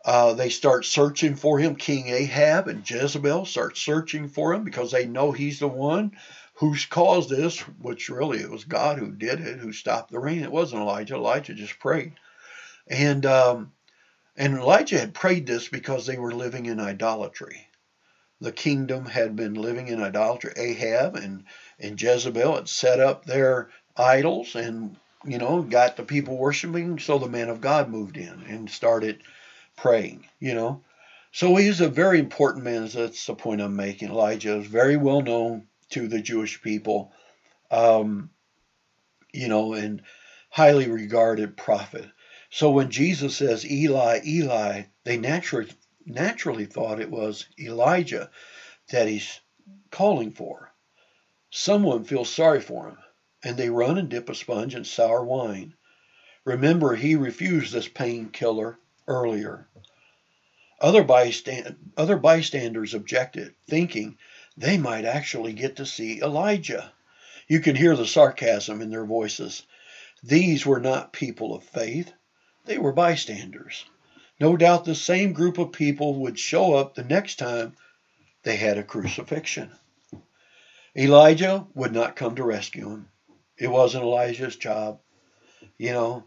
uh, 0.06 0.34
they 0.34 0.48
start 0.50 0.84
searching 0.84 1.34
for 1.34 1.58
him. 1.58 1.74
King 1.74 2.08
Ahab 2.08 2.68
and 2.68 2.88
Jezebel 2.88 3.44
start 3.44 3.76
searching 3.76 4.28
for 4.28 4.54
him 4.54 4.62
because 4.62 4.92
they 4.92 5.04
know 5.04 5.32
he's 5.32 5.58
the 5.58 5.68
one 5.68 6.12
who's 6.54 6.86
caused 6.86 7.28
this, 7.28 7.58
which 7.80 8.08
really 8.08 8.38
it 8.38 8.48
was 8.48 8.64
God 8.64 8.98
who 8.98 9.10
did 9.10 9.40
it, 9.40 9.58
who 9.58 9.72
stopped 9.72 10.12
the 10.12 10.20
rain. 10.20 10.44
It 10.44 10.52
wasn't 10.52 10.82
Elijah. 10.82 11.16
Elijah 11.16 11.54
just 11.54 11.80
prayed. 11.80 12.12
And 12.86 13.26
um, 13.26 13.72
and 14.36 14.54
Elijah 14.54 15.00
had 15.00 15.12
prayed 15.12 15.44
this 15.44 15.68
because 15.68 16.06
they 16.06 16.18
were 16.18 16.32
living 16.32 16.66
in 16.66 16.78
idolatry. 16.78 17.66
The 18.40 18.52
kingdom 18.52 19.06
had 19.06 19.34
been 19.34 19.54
living 19.54 19.88
in 19.88 20.00
idolatry. 20.00 20.52
Ahab 20.56 21.16
and, 21.16 21.44
and 21.80 22.00
Jezebel 22.00 22.54
had 22.54 22.68
set 22.68 23.00
up 23.00 23.24
their 23.24 23.70
idols 23.96 24.54
and 24.54 24.96
you 25.26 25.38
know, 25.38 25.62
got 25.62 25.96
the 25.96 26.04
people 26.04 26.36
worshiping. 26.36 26.98
So 27.00 27.18
the 27.18 27.28
man 27.28 27.48
of 27.48 27.60
God 27.60 27.88
moved 27.88 28.16
in 28.16 28.44
and 28.48 28.70
started 28.70 29.22
praying, 29.76 30.26
you 30.40 30.54
know. 30.54 30.82
So 31.32 31.54
he's 31.56 31.80
a 31.80 31.88
very 31.88 32.18
important 32.18 32.64
man. 32.64 32.88
That's 32.88 33.26
the 33.26 33.34
point 33.34 33.60
I'm 33.60 33.76
making. 33.76 34.08
Elijah 34.08 34.56
is 34.56 34.66
very 34.66 34.96
well 34.96 35.20
known 35.20 35.68
to 35.90 36.08
the 36.08 36.20
Jewish 36.20 36.62
people, 36.62 37.12
um, 37.70 38.30
you 39.32 39.48
know, 39.48 39.74
and 39.74 40.02
highly 40.50 40.88
regarded 40.88 41.56
prophet. 41.56 42.06
So 42.48 42.70
when 42.70 42.90
Jesus 42.90 43.36
says 43.36 43.70
Eli, 43.70 44.20
Eli, 44.24 44.82
they 45.04 45.18
naturally 45.18 45.70
naturally 46.06 46.64
thought 46.66 47.00
it 47.00 47.10
was 47.10 47.46
Elijah 47.58 48.30
that 48.90 49.08
he's 49.08 49.40
calling 49.90 50.32
for. 50.32 50.72
Someone 51.50 52.04
feels 52.04 52.32
sorry 52.32 52.60
for 52.60 52.88
him 52.88 52.98
and 53.42 53.56
they 53.56 53.68
run 53.68 53.98
and 53.98 54.08
dip 54.08 54.28
a 54.28 54.34
sponge 54.34 54.74
in 54.74 54.84
sour 54.84 55.22
wine. 55.24 55.74
Remember, 56.44 56.94
he 56.94 57.16
refused 57.16 57.72
this 57.72 57.88
painkiller 57.88 58.78
earlier. 59.06 59.68
Other, 60.80 61.02
bystand, 61.02 61.76
other 61.96 62.16
bystanders 62.16 62.94
objected, 62.94 63.54
thinking 63.68 64.18
they 64.56 64.76
might 64.78 65.04
actually 65.04 65.52
get 65.52 65.76
to 65.76 65.86
see 65.86 66.20
Elijah. 66.20 66.92
You 67.48 67.60
can 67.60 67.76
hear 67.76 67.96
the 67.96 68.06
sarcasm 68.06 68.82
in 68.82 68.90
their 68.90 69.04
voices. 69.04 69.62
These 70.22 70.66
were 70.66 70.80
not 70.80 71.12
people 71.12 71.54
of 71.54 71.64
faith, 71.64 72.12
they 72.64 72.78
were 72.78 72.92
bystanders. 72.92 73.84
No 74.38 74.56
doubt 74.56 74.84
the 74.84 74.94
same 74.94 75.32
group 75.32 75.58
of 75.58 75.72
people 75.72 76.14
would 76.20 76.38
show 76.38 76.74
up 76.74 76.94
the 76.94 77.04
next 77.04 77.36
time 77.36 77.74
they 78.42 78.56
had 78.56 78.76
a 78.76 78.82
crucifixion. 78.82 79.70
Elijah 80.96 81.66
would 81.74 81.92
not 81.92 82.16
come 82.16 82.34
to 82.36 82.44
rescue 82.44 82.90
him. 82.90 83.08
It 83.58 83.68
wasn't 83.68 84.04
Elijah's 84.04 84.56
job. 84.56 85.00
You 85.78 85.92
know, 85.92 86.24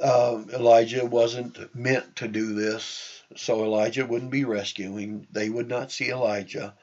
uh, 0.00 0.42
Elijah 0.52 1.04
wasn't 1.04 1.74
meant 1.74 2.16
to 2.16 2.28
do 2.28 2.54
this, 2.54 3.22
so 3.36 3.64
Elijah 3.64 4.06
wouldn't 4.06 4.30
be 4.30 4.44
rescuing. 4.44 5.26
They 5.30 5.48
would 5.48 5.68
not 5.68 5.92
see 5.92 6.10
Elijah. 6.10 6.74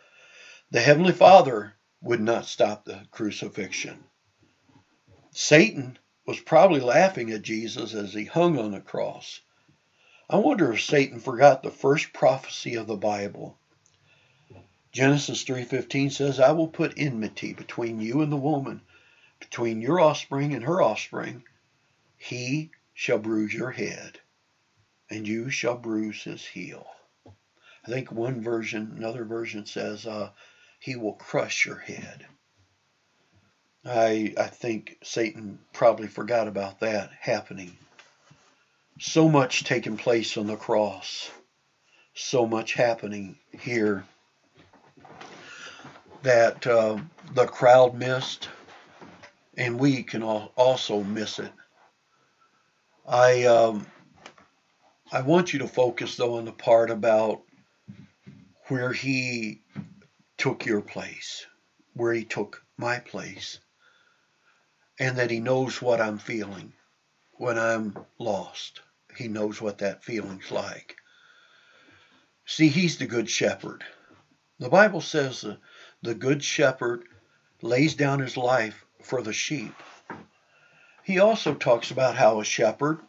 The 0.72 0.82
Heavenly 0.82 1.14
Father 1.14 1.74
would 2.02 2.22
not 2.22 2.46
stop 2.46 2.86
the 2.86 3.02
crucifixion. 3.12 4.04
Satan 5.32 5.98
was 6.26 6.40
probably 6.40 6.80
laughing 6.80 7.32
at 7.32 7.42
Jesus 7.42 7.94
as 7.94 8.14
he 8.14 8.26
hung 8.26 8.58
on 8.58 8.72
the 8.72 8.80
cross. 8.80 9.42
I 10.30 10.38
wonder 10.38 10.74
if 10.74 10.84
Satan 10.84 11.20
forgot 11.20 11.62
the 11.62 11.72
first 11.72 12.14
prophecy 12.14 12.76
of 12.76 12.88
the 12.88 12.96
Bible. 12.96 13.58
Genesis 14.92 15.44
3:15 15.44 16.10
says, 16.10 16.40
"I 16.40 16.52
will 16.52 16.70
put 16.70 16.94
enmity 16.98 17.54
between 17.54 18.00
you 18.00 18.22
and 18.22 18.32
the 18.32 18.38
woman, 18.38 18.82
between 19.40 19.82
your 19.82 20.00
offspring 20.00 20.54
and 20.54 20.64
her 20.64 20.82
offspring. 20.82 21.44
He 22.18 22.72
shall 22.96 23.20
bruise 23.20 23.54
your 23.54 23.70
head, 23.70 24.20
and 25.12 25.28
you 25.28 25.52
shall 25.52 25.78
bruise 25.78 26.24
his 26.24 26.44
heel." 26.44 26.88
I 27.86 27.92
think 27.92 28.12
one 28.12 28.42
version, 28.42 28.96
another 28.98 29.24
version 29.26 29.68
says, 29.68 30.08
uh, 30.08 30.32
"He 30.80 30.96
will 30.96 31.14
crush 31.14 31.68
your 31.68 31.78
head." 31.78 32.26
I 33.86 34.34
I 34.38 34.48
think 34.48 34.98
Satan 35.04 35.60
probably 35.72 36.08
forgot 36.08 36.48
about 36.48 36.80
that 36.80 37.12
happening. 37.20 37.78
So 39.00 39.30
much 39.30 39.64
taking 39.66 39.98
place 39.98 40.38
on 40.38 40.48
the 40.48 40.56
cross. 40.56 41.30
So 42.16 42.48
much 42.48 42.74
happening 42.74 43.38
here 43.52 44.06
that 46.24 46.66
uh, 46.66 46.98
the 47.34 47.46
crowd 47.46 47.94
missed, 47.94 48.50
and 49.58 49.78
we 49.78 50.02
can 50.02 50.24
also 50.24 51.04
miss 51.04 51.38
it. 51.38 51.52
I 53.08 53.46
um, 53.46 53.88
I 55.12 55.22
want 55.22 55.54
you 55.54 55.60
to 55.60 55.68
focus 55.68 56.18
though 56.18 56.38
on 56.38 56.46
the 56.46 56.52
part 56.52 56.90
about 56.90 57.44
where 58.68 58.94
he 58.94 59.62
took 60.38 60.66
your 60.66 60.82
place, 60.82 61.46
where 61.94 62.14
he 62.14 62.24
took 62.24 62.64
my 62.78 63.00
place 63.00 63.60
and 65.00 65.18
that 65.18 65.32
He 65.32 65.40
knows 65.40 65.82
what 65.82 66.02
I'm 66.02 66.18
feeling 66.18 66.74
when 67.34 67.58
I'm 67.58 67.98
lost. 68.18 68.82
He 69.18 69.28
knows 69.28 69.62
what 69.62 69.80
that 69.80 70.04
feeling's 70.04 70.52
like. 70.52 70.96
See, 72.46 72.68
He's 72.68 72.98
the 72.98 73.08
Good 73.08 73.30
Shepherd. 73.30 73.84
The 74.60 74.70
Bible 74.70 75.02
says 75.02 75.42
the, 75.42 75.58
the 76.02 76.16
Good 76.16 76.44
Shepherd 76.44 77.04
lays 77.62 77.96
down 77.96 78.20
his 78.20 78.38
life 78.38 78.86
for 79.02 79.22
the 79.22 79.34
sheep. 79.34 79.74
He 81.06 81.20
also 81.20 81.54
talks 81.54 81.92
about 81.92 82.16
how 82.16 82.40
a 82.40 82.44
shepherd, 82.44 83.00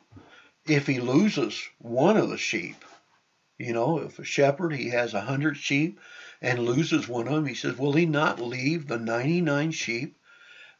if 0.66 0.86
he 0.86 1.00
loses 1.00 1.66
one 1.78 2.18
of 2.18 2.28
the 2.28 2.36
sheep, 2.36 2.84
you 3.56 3.72
know, 3.72 4.00
if 4.00 4.18
a 4.18 4.24
shepherd, 4.24 4.74
he 4.74 4.90
has 4.90 5.14
a 5.14 5.22
hundred 5.22 5.56
sheep 5.56 5.98
and 6.42 6.58
loses 6.58 7.08
one 7.08 7.26
of 7.26 7.32
them, 7.32 7.46
he 7.46 7.54
says, 7.54 7.78
will 7.78 7.94
he 7.94 8.04
not 8.04 8.38
leave 8.38 8.86
the 8.86 8.98
99 8.98 9.70
sheep 9.70 10.18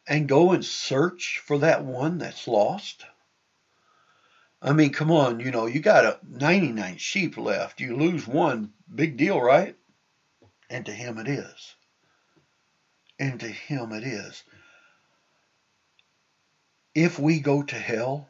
and 0.07 0.29
go 0.29 0.51
and 0.51 0.63
search 0.63 1.41
for 1.43 1.57
that 1.57 1.83
one 1.83 2.19
that's 2.19 2.47
lost? 2.47 3.03
I 4.61 4.73
mean, 4.73 4.91
come 4.91 5.09
on, 5.09 5.39
you 5.39 5.49
know, 5.49 5.65
you 5.65 5.79
got 5.79 6.05
a 6.05 6.19
99 6.29 6.97
sheep 6.97 7.35
left. 7.35 7.79
You 7.79 7.95
lose 7.95 8.27
one, 8.27 8.73
big 8.93 9.17
deal, 9.17 9.41
right? 9.41 9.75
And 10.69 10.85
to 10.85 10.91
him 10.91 11.17
it 11.17 11.27
is. 11.27 11.75
And 13.17 13.39
to 13.39 13.47
him 13.47 13.91
it 13.91 14.03
is. 14.03 14.43
If 16.97 17.19
we 17.19 17.41
go 17.41 17.61
to 17.61 17.75
hell, 17.75 18.27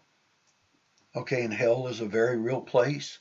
okay, 1.15 1.41
and 1.41 1.53
hell 1.53 1.87
is 1.87 2.01
a 2.01 2.05
very 2.05 2.35
real 2.37 2.59
place, 2.59 3.17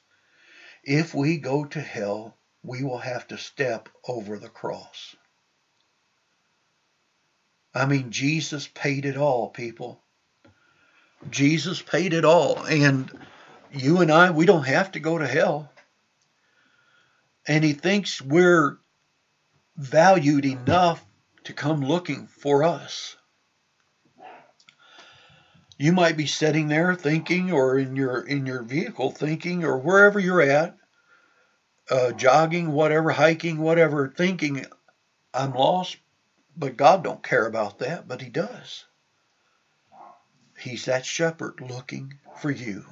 if 0.83 1.15
we 1.15 1.37
go 1.37 1.65
to 1.67 1.81
hell, 1.81 2.37
we 2.65 2.83
will 2.83 2.99
have 2.99 3.29
to 3.29 3.39
step 3.39 3.89
over 4.09 4.41
the 4.41 4.49
cross. 4.49 5.15
I 7.73 7.87
mean, 7.87 8.11
Jesus 8.11 8.67
paid 8.67 9.05
it 9.05 9.17
all, 9.17 9.49
people. 9.51 10.03
Jesus 11.31 11.81
paid 11.81 12.13
it 12.13 12.25
all. 12.25 12.65
And 12.65 13.09
you 13.71 14.01
and 14.01 14.11
I, 14.11 14.33
we 14.33 14.47
don't 14.47 14.67
have 14.67 14.91
to 14.93 14.99
go 14.99 15.17
to 15.17 15.29
hell. 15.29 15.71
And 17.47 17.63
he 17.63 17.73
thinks 17.73 18.21
we're 18.21 18.79
valued 19.77 20.45
enough 20.45 21.07
to 21.45 21.53
come 21.53 21.83
looking 21.83 22.27
for 22.27 22.65
us. 22.65 23.16
You 25.79 25.93
might 25.93 26.17
be 26.17 26.27
sitting 26.27 26.69
there 26.69 26.95
thinking, 26.95 27.53
or 27.53 27.79
in 27.79 27.97
your 27.97 28.21
in 28.21 28.47
your 28.47 28.63
vehicle 28.63 29.11
thinking, 29.11 29.65
or 29.65 29.79
wherever 29.79 30.19
you're 30.19 30.41
at, 30.41 30.77
uh, 31.91 32.13
jogging, 32.13 32.73
whatever, 32.73 33.11
hiking, 33.11 33.59
whatever, 33.59 34.09
thinking, 34.09 34.65
I'm 35.35 35.53
lost, 35.53 35.99
but 36.57 36.77
God 36.77 37.05
don't 37.05 37.23
care 37.23 37.47
about 37.47 37.79
that, 37.81 38.09
but 38.09 38.23
he 38.23 38.31
does. 38.31 38.87
He's 40.59 40.87
that 40.87 41.05
shepherd 41.05 41.61
looking 41.61 42.15
for 42.41 42.51
you. 42.51 42.85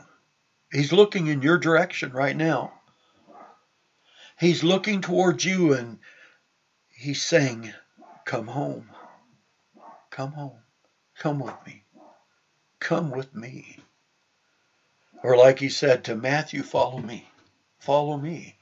He's 0.70 0.92
looking 0.92 1.28
in 1.28 1.40
your 1.40 1.56
direction 1.56 2.12
right 2.12 2.36
now. 2.36 2.74
He's 4.38 4.62
looking 4.62 5.00
towards 5.00 5.44
you 5.44 5.72
and 5.72 5.98
he's 6.88 7.22
saying, 7.22 7.72
Come 8.26 8.48
home. 8.48 8.90
Come 10.10 10.32
home. 10.32 10.60
Come 11.16 11.38
with 11.38 11.54
me. 11.66 11.83
Come 12.84 13.10
with 13.10 13.34
me. 13.34 13.78
Or 15.22 15.38
like 15.38 15.58
he 15.58 15.70
said 15.70 16.04
to 16.04 16.14
Matthew, 16.14 16.62
follow 16.62 16.98
me. 16.98 17.26
Follow 17.78 18.18
me. 18.18 18.58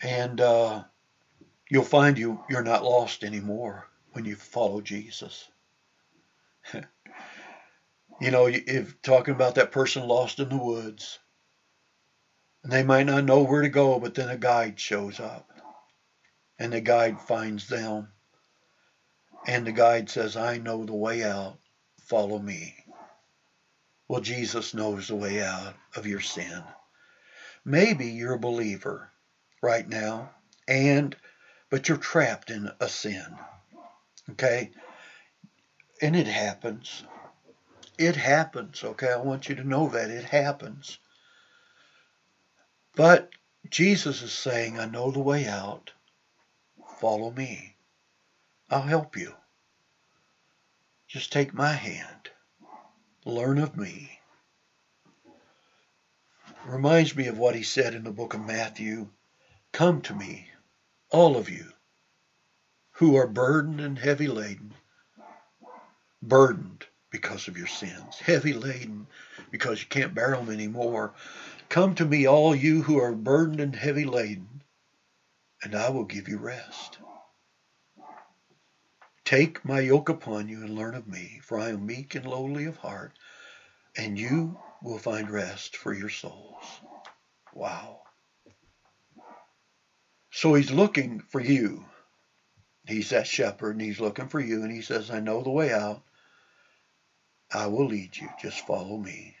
And 0.00 0.40
uh, 0.40 0.84
you'll 1.70 1.84
find 1.84 2.16
you 2.16 2.42
you're 2.48 2.62
not 2.62 2.82
lost 2.82 3.24
anymore 3.24 3.86
when 4.12 4.24
you 4.24 4.36
follow 4.36 4.80
Jesus. 4.80 5.50
you 6.72 8.30
know, 8.30 8.46
if 8.46 9.02
talking 9.02 9.34
about 9.34 9.56
that 9.56 9.70
person 9.70 10.08
lost 10.08 10.40
in 10.40 10.48
the 10.48 10.56
woods, 10.56 11.18
and 12.62 12.72
they 12.72 12.84
might 12.84 13.04
not 13.04 13.24
know 13.24 13.42
where 13.42 13.60
to 13.60 13.68
go, 13.68 14.00
but 14.00 14.14
then 14.14 14.30
a 14.30 14.38
guide 14.38 14.80
shows 14.80 15.20
up, 15.20 15.50
and 16.58 16.72
the 16.72 16.80
guide 16.80 17.20
finds 17.20 17.68
them, 17.68 18.08
and 19.46 19.66
the 19.66 19.72
guide 19.72 20.08
says, 20.08 20.38
"I 20.38 20.56
know 20.56 20.86
the 20.86 20.94
way 20.94 21.22
out. 21.22 21.58
Follow 22.08 22.38
me." 22.38 22.74
Well, 24.08 24.22
Jesus 24.22 24.72
knows 24.72 25.08
the 25.08 25.16
way 25.16 25.42
out 25.42 25.74
of 25.94 26.06
your 26.06 26.20
sin. 26.20 26.64
Maybe 27.64 28.06
you're 28.06 28.34
a 28.34 28.38
believer 28.38 29.10
right 29.60 29.86
now, 29.86 30.30
and 30.66 31.14
but 31.70 31.88
you're 31.88 31.98
trapped 31.98 32.50
in 32.50 32.70
a 32.80 32.88
sin. 32.88 33.38
Okay? 34.30 34.70
And 36.00 36.16
it 36.16 36.26
happens. 36.26 37.04
It 37.98 38.16
happens, 38.16 38.84
okay? 38.84 39.12
I 39.12 39.18
want 39.18 39.48
you 39.48 39.56
to 39.56 39.64
know 39.64 39.88
that 39.88 40.10
it 40.10 40.24
happens. 40.24 40.98
But 42.94 43.30
Jesus 43.68 44.22
is 44.22 44.32
saying, 44.32 44.78
I 44.78 44.86
know 44.86 45.10
the 45.10 45.20
way 45.20 45.46
out. 45.46 45.90
Follow 47.00 47.30
me. 47.30 47.76
I'll 48.70 48.82
help 48.82 49.16
you. 49.16 49.34
Just 51.08 51.32
take 51.32 51.54
my 51.54 51.72
hand. 51.72 52.28
Learn 53.24 53.58
of 53.58 53.78
me. 53.78 54.20
Reminds 56.66 57.16
me 57.16 57.28
of 57.28 57.38
what 57.38 57.54
he 57.54 57.62
said 57.62 57.94
in 57.94 58.04
the 58.04 58.10
book 58.10 58.34
of 58.34 58.44
Matthew 58.44 59.08
Come 59.72 60.02
to 60.02 60.14
me, 60.14 60.50
all 61.10 61.38
of 61.38 61.48
you 61.48 61.72
who 62.92 63.16
are 63.16 63.26
burdened 63.26 63.80
and 63.80 63.98
heavy 63.98 64.26
laden, 64.26 64.74
burdened 66.20 66.84
because 67.10 67.48
of 67.48 67.56
your 67.56 67.66
sins, 67.66 68.18
heavy 68.18 68.52
laden 68.52 69.06
because 69.50 69.80
you 69.80 69.86
can't 69.86 70.14
bear 70.14 70.36
them 70.36 70.50
anymore. 70.50 71.14
Come 71.70 71.94
to 71.94 72.04
me, 72.04 72.26
all 72.26 72.54
you 72.54 72.82
who 72.82 73.00
are 73.00 73.14
burdened 73.14 73.60
and 73.60 73.74
heavy 73.74 74.04
laden, 74.04 74.62
and 75.62 75.74
I 75.74 75.88
will 75.88 76.04
give 76.04 76.28
you 76.28 76.36
rest. 76.36 76.98
Take 79.28 79.62
my 79.62 79.80
yoke 79.80 80.08
upon 80.08 80.48
you 80.48 80.62
and 80.62 80.74
learn 80.74 80.94
of 80.94 81.06
me, 81.06 81.38
for 81.42 81.60
I 81.60 81.68
am 81.68 81.84
meek 81.84 82.14
and 82.14 82.24
lowly 82.24 82.64
of 82.64 82.78
heart, 82.78 83.12
and 83.94 84.18
you 84.18 84.58
will 84.82 84.96
find 84.96 85.30
rest 85.30 85.76
for 85.76 85.92
your 85.92 86.08
souls. 86.08 86.64
Wow. 87.52 88.00
So 90.30 90.54
he's 90.54 90.70
looking 90.70 91.20
for 91.20 91.40
you. 91.40 91.84
He's 92.86 93.10
that 93.10 93.26
shepherd 93.26 93.72
and 93.72 93.82
he's 93.82 94.00
looking 94.00 94.28
for 94.28 94.40
you 94.40 94.62
and 94.62 94.72
he 94.72 94.80
says, 94.80 95.10
I 95.10 95.20
know 95.20 95.42
the 95.42 95.50
way 95.50 95.74
out. 95.74 96.02
I 97.52 97.66
will 97.66 97.88
lead 97.88 98.16
you. 98.16 98.30
Just 98.40 98.66
follow 98.66 98.96
me. 98.96 99.36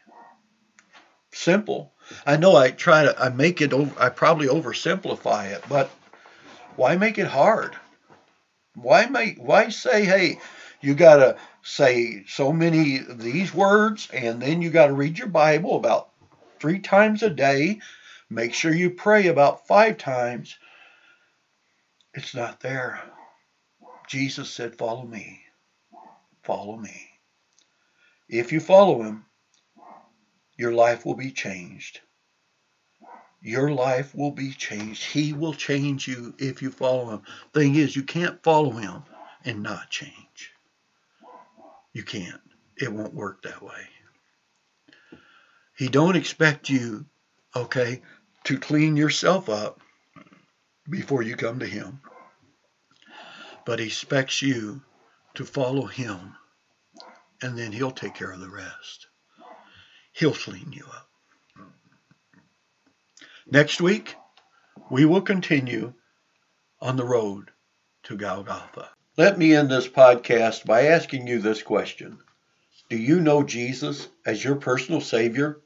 Simple. 1.32 1.94
I 2.26 2.36
know 2.36 2.54
I 2.54 2.72
try 2.72 3.04
to, 3.04 3.18
I 3.18 3.30
make 3.30 3.62
it, 3.62 3.72
over 3.72 3.98
I 3.98 4.10
probably 4.10 4.48
oversimplify 4.48 5.50
it, 5.50 5.64
but 5.66 5.88
why 6.76 6.98
make 6.98 7.16
it 7.16 7.28
hard? 7.28 7.74
Why 8.82 9.06
make, 9.06 9.38
why 9.38 9.70
say, 9.70 10.04
hey, 10.04 10.40
you 10.80 10.94
got 10.94 11.16
to 11.16 11.36
say 11.62 12.24
so 12.28 12.52
many 12.52 12.98
of 12.98 13.20
these 13.22 13.54
words 13.54 14.08
and 14.12 14.40
then 14.40 14.62
you 14.62 14.70
got 14.70 14.88
to 14.88 14.92
read 14.94 15.18
your 15.18 15.28
Bible 15.28 15.76
about 15.76 16.10
three 16.60 16.80
times 16.80 17.22
a 17.22 17.30
day. 17.30 17.80
Make 18.30 18.54
sure 18.54 18.74
you 18.74 18.90
pray 18.90 19.28
about 19.28 19.66
five 19.66 19.98
times 19.98 20.58
it's 22.14 22.34
not 22.34 22.60
there. 22.60 23.00
Jesus 24.08 24.50
said, 24.50 24.76
Follow 24.76 25.04
me. 25.06 25.40
follow 26.42 26.76
me. 26.76 27.10
If 28.28 28.52
you 28.52 28.60
follow 28.60 29.02
him, 29.02 29.26
your 30.56 30.72
life 30.72 31.06
will 31.06 31.14
be 31.14 31.30
changed. 31.30 32.00
Your 33.40 33.70
life 33.70 34.14
will 34.14 34.32
be 34.32 34.52
changed. 34.52 35.04
He 35.04 35.32
will 35.32 35.54
change 35.54 36.08
you 36.08 36.34
if 36.38 36.60
you 36.60 36.70
follow 36.70 37.10
him. 37.10 37.22
Thing 37.54 37.76
is, 37.76 37.94
you 37.94 38.02
can't 38.02 38.42
follow 38.42 38.70
him 38.70 39.04
and 39.44 39.62
not 39.62 39.90
change. 39.90 40.52
You 41.92 42.02
can't. 42.02 42.40
It 42.76 42.92
won't 42.92 43.14
work 43.14 43.42
that 43.42 43.62
way. 43.62 43.88
He 45.76 45.88
don't 45.88 46.16
expect 46.16 46.68
you, 46.68 47.06
okay, 47.54 48.02
to 48.44 48.58
clean 48.58 48.96
yourself 48.96 49.48
up 49.48 49.80
before 50.88 51.22
you 51.22 51.36
come 51.36 51.60
to 51.60 51.66
him. 51.66 52.00
But 53.64 53.78
he 53.78 53.86
expects 53.86 54.42
you 54.42 54.82
to 55.34 55.44
follow 55.44 55.86
him 55.86 56.34
and 57.42 57.56
then 57.56 57.72
he'll 57.72 57.92
take 57.92 58.14
care 58.14 58.32
of 58.32 58.40
the 58.40 58.48
rest. 58.48 59.06
He'll 60.12 60.34
clean 60.34 60.72
you 60.72 60.84
up. 60.84 61.07
Next 63.50 63.80
week, 63.80 64.14
we 64.90 65.06
will 65.06 65.22
continue 65.22 65.94
on 66.82 66.96
the 66.96 67.04
road 67.04 67.50
to 68.02 68.14
Golgotha. 68.14 68.90
Let 69.16 69.38
me 69.38 69.54
end 69.54 69.70
this 69.70 69.88
podcast 69.88 70.66
by 70.66 70.88
asking 70.88 71.26
you 71.26 71.40
this 71.40 71.62
question 71.62 72.18
Do 72.90 72.98
you 72.98 73.20
know 73.20 73.42
Jesus 73.42 74.08
as 74.26 74.44
your 74.44 74.56
personal 74.56 75.00
Savior? 75.00 75.60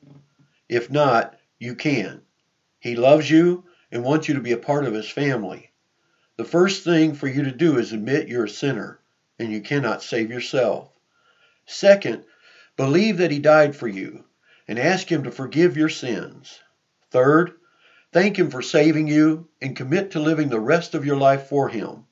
If 0.69 0.93
not, 0.93 1.37
you 1.59 1.75
can. 1.75 2.23
He 2.79 2.95
loves 2.95 3.29
you 3.29 3.65
and 3.91 4.05
wants 4.05 4.29
you 4.29 4.35
to 4.35 4.41
be 4.41 4.53
a 4.53 4.59
part 4.59 4.85
of 4.85 4.95
His 4.95 5.11
family. 5.11 5.73
The 6.37 6.45
first 6.45 6.85
thing 6.85 7.15
for 7.15 7.27
you 7.27 7.43
to 7.43 7.51
do 7.51 7.79
is 7.79 7.93
admit 7.93 8.29
you're 8.29 8.45
a 8.45 8.49
sinner 8.49 9.01
and 9.41 9.51
you 9.51 9.61
cannot 9.61 10.05
save 10.05 10.31
yourself. 10.31 10.89
Second, 11.67 12.27
believe 12.77 13.17
that 13.17 13.33
He 13.33 13.41
died 13.41 13.75
for 13.75 13.89
you 13.89 14.25
and 14.69 14.79
ask 14.79 15.11
Him 15.11 15.25
to 15.25 15.33
forgive 15.33 15.77
your 15.77 15.89
sins. 15.89 16.61
Third, 17.11 17.55
thank 18.13 18.39
Him 18.39 18.51
for 18.51 18.63
saving 18.63 19.09
you 19.09 19.49
and 19.61 19.75
commit 19.75 20.13
to 20.13 20.21
living 20.21 20.49
the 20.49 20.61
rest 20.61 20.95
of 20.95 21.05
your 21.05 21.17
life 21.17 21.47
for 21.49 21.69
Him. 21.69 22.05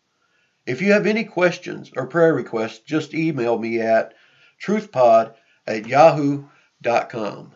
If 0.67 0.83
you 0.83 0.93
have 0.93 1.07
any 1.07 1.25
questions 1.25 1.91
or 1.97 2.07
prayer 2.07 2.35
requests, 2.35 2.81
just 2.81 3.15
email 3.15 3.59
me 3.59 3.81
at 3.81 4.15
truthpod 4.63 5.35
at 5.67 5.87
yahoo.com. 5.87 7.53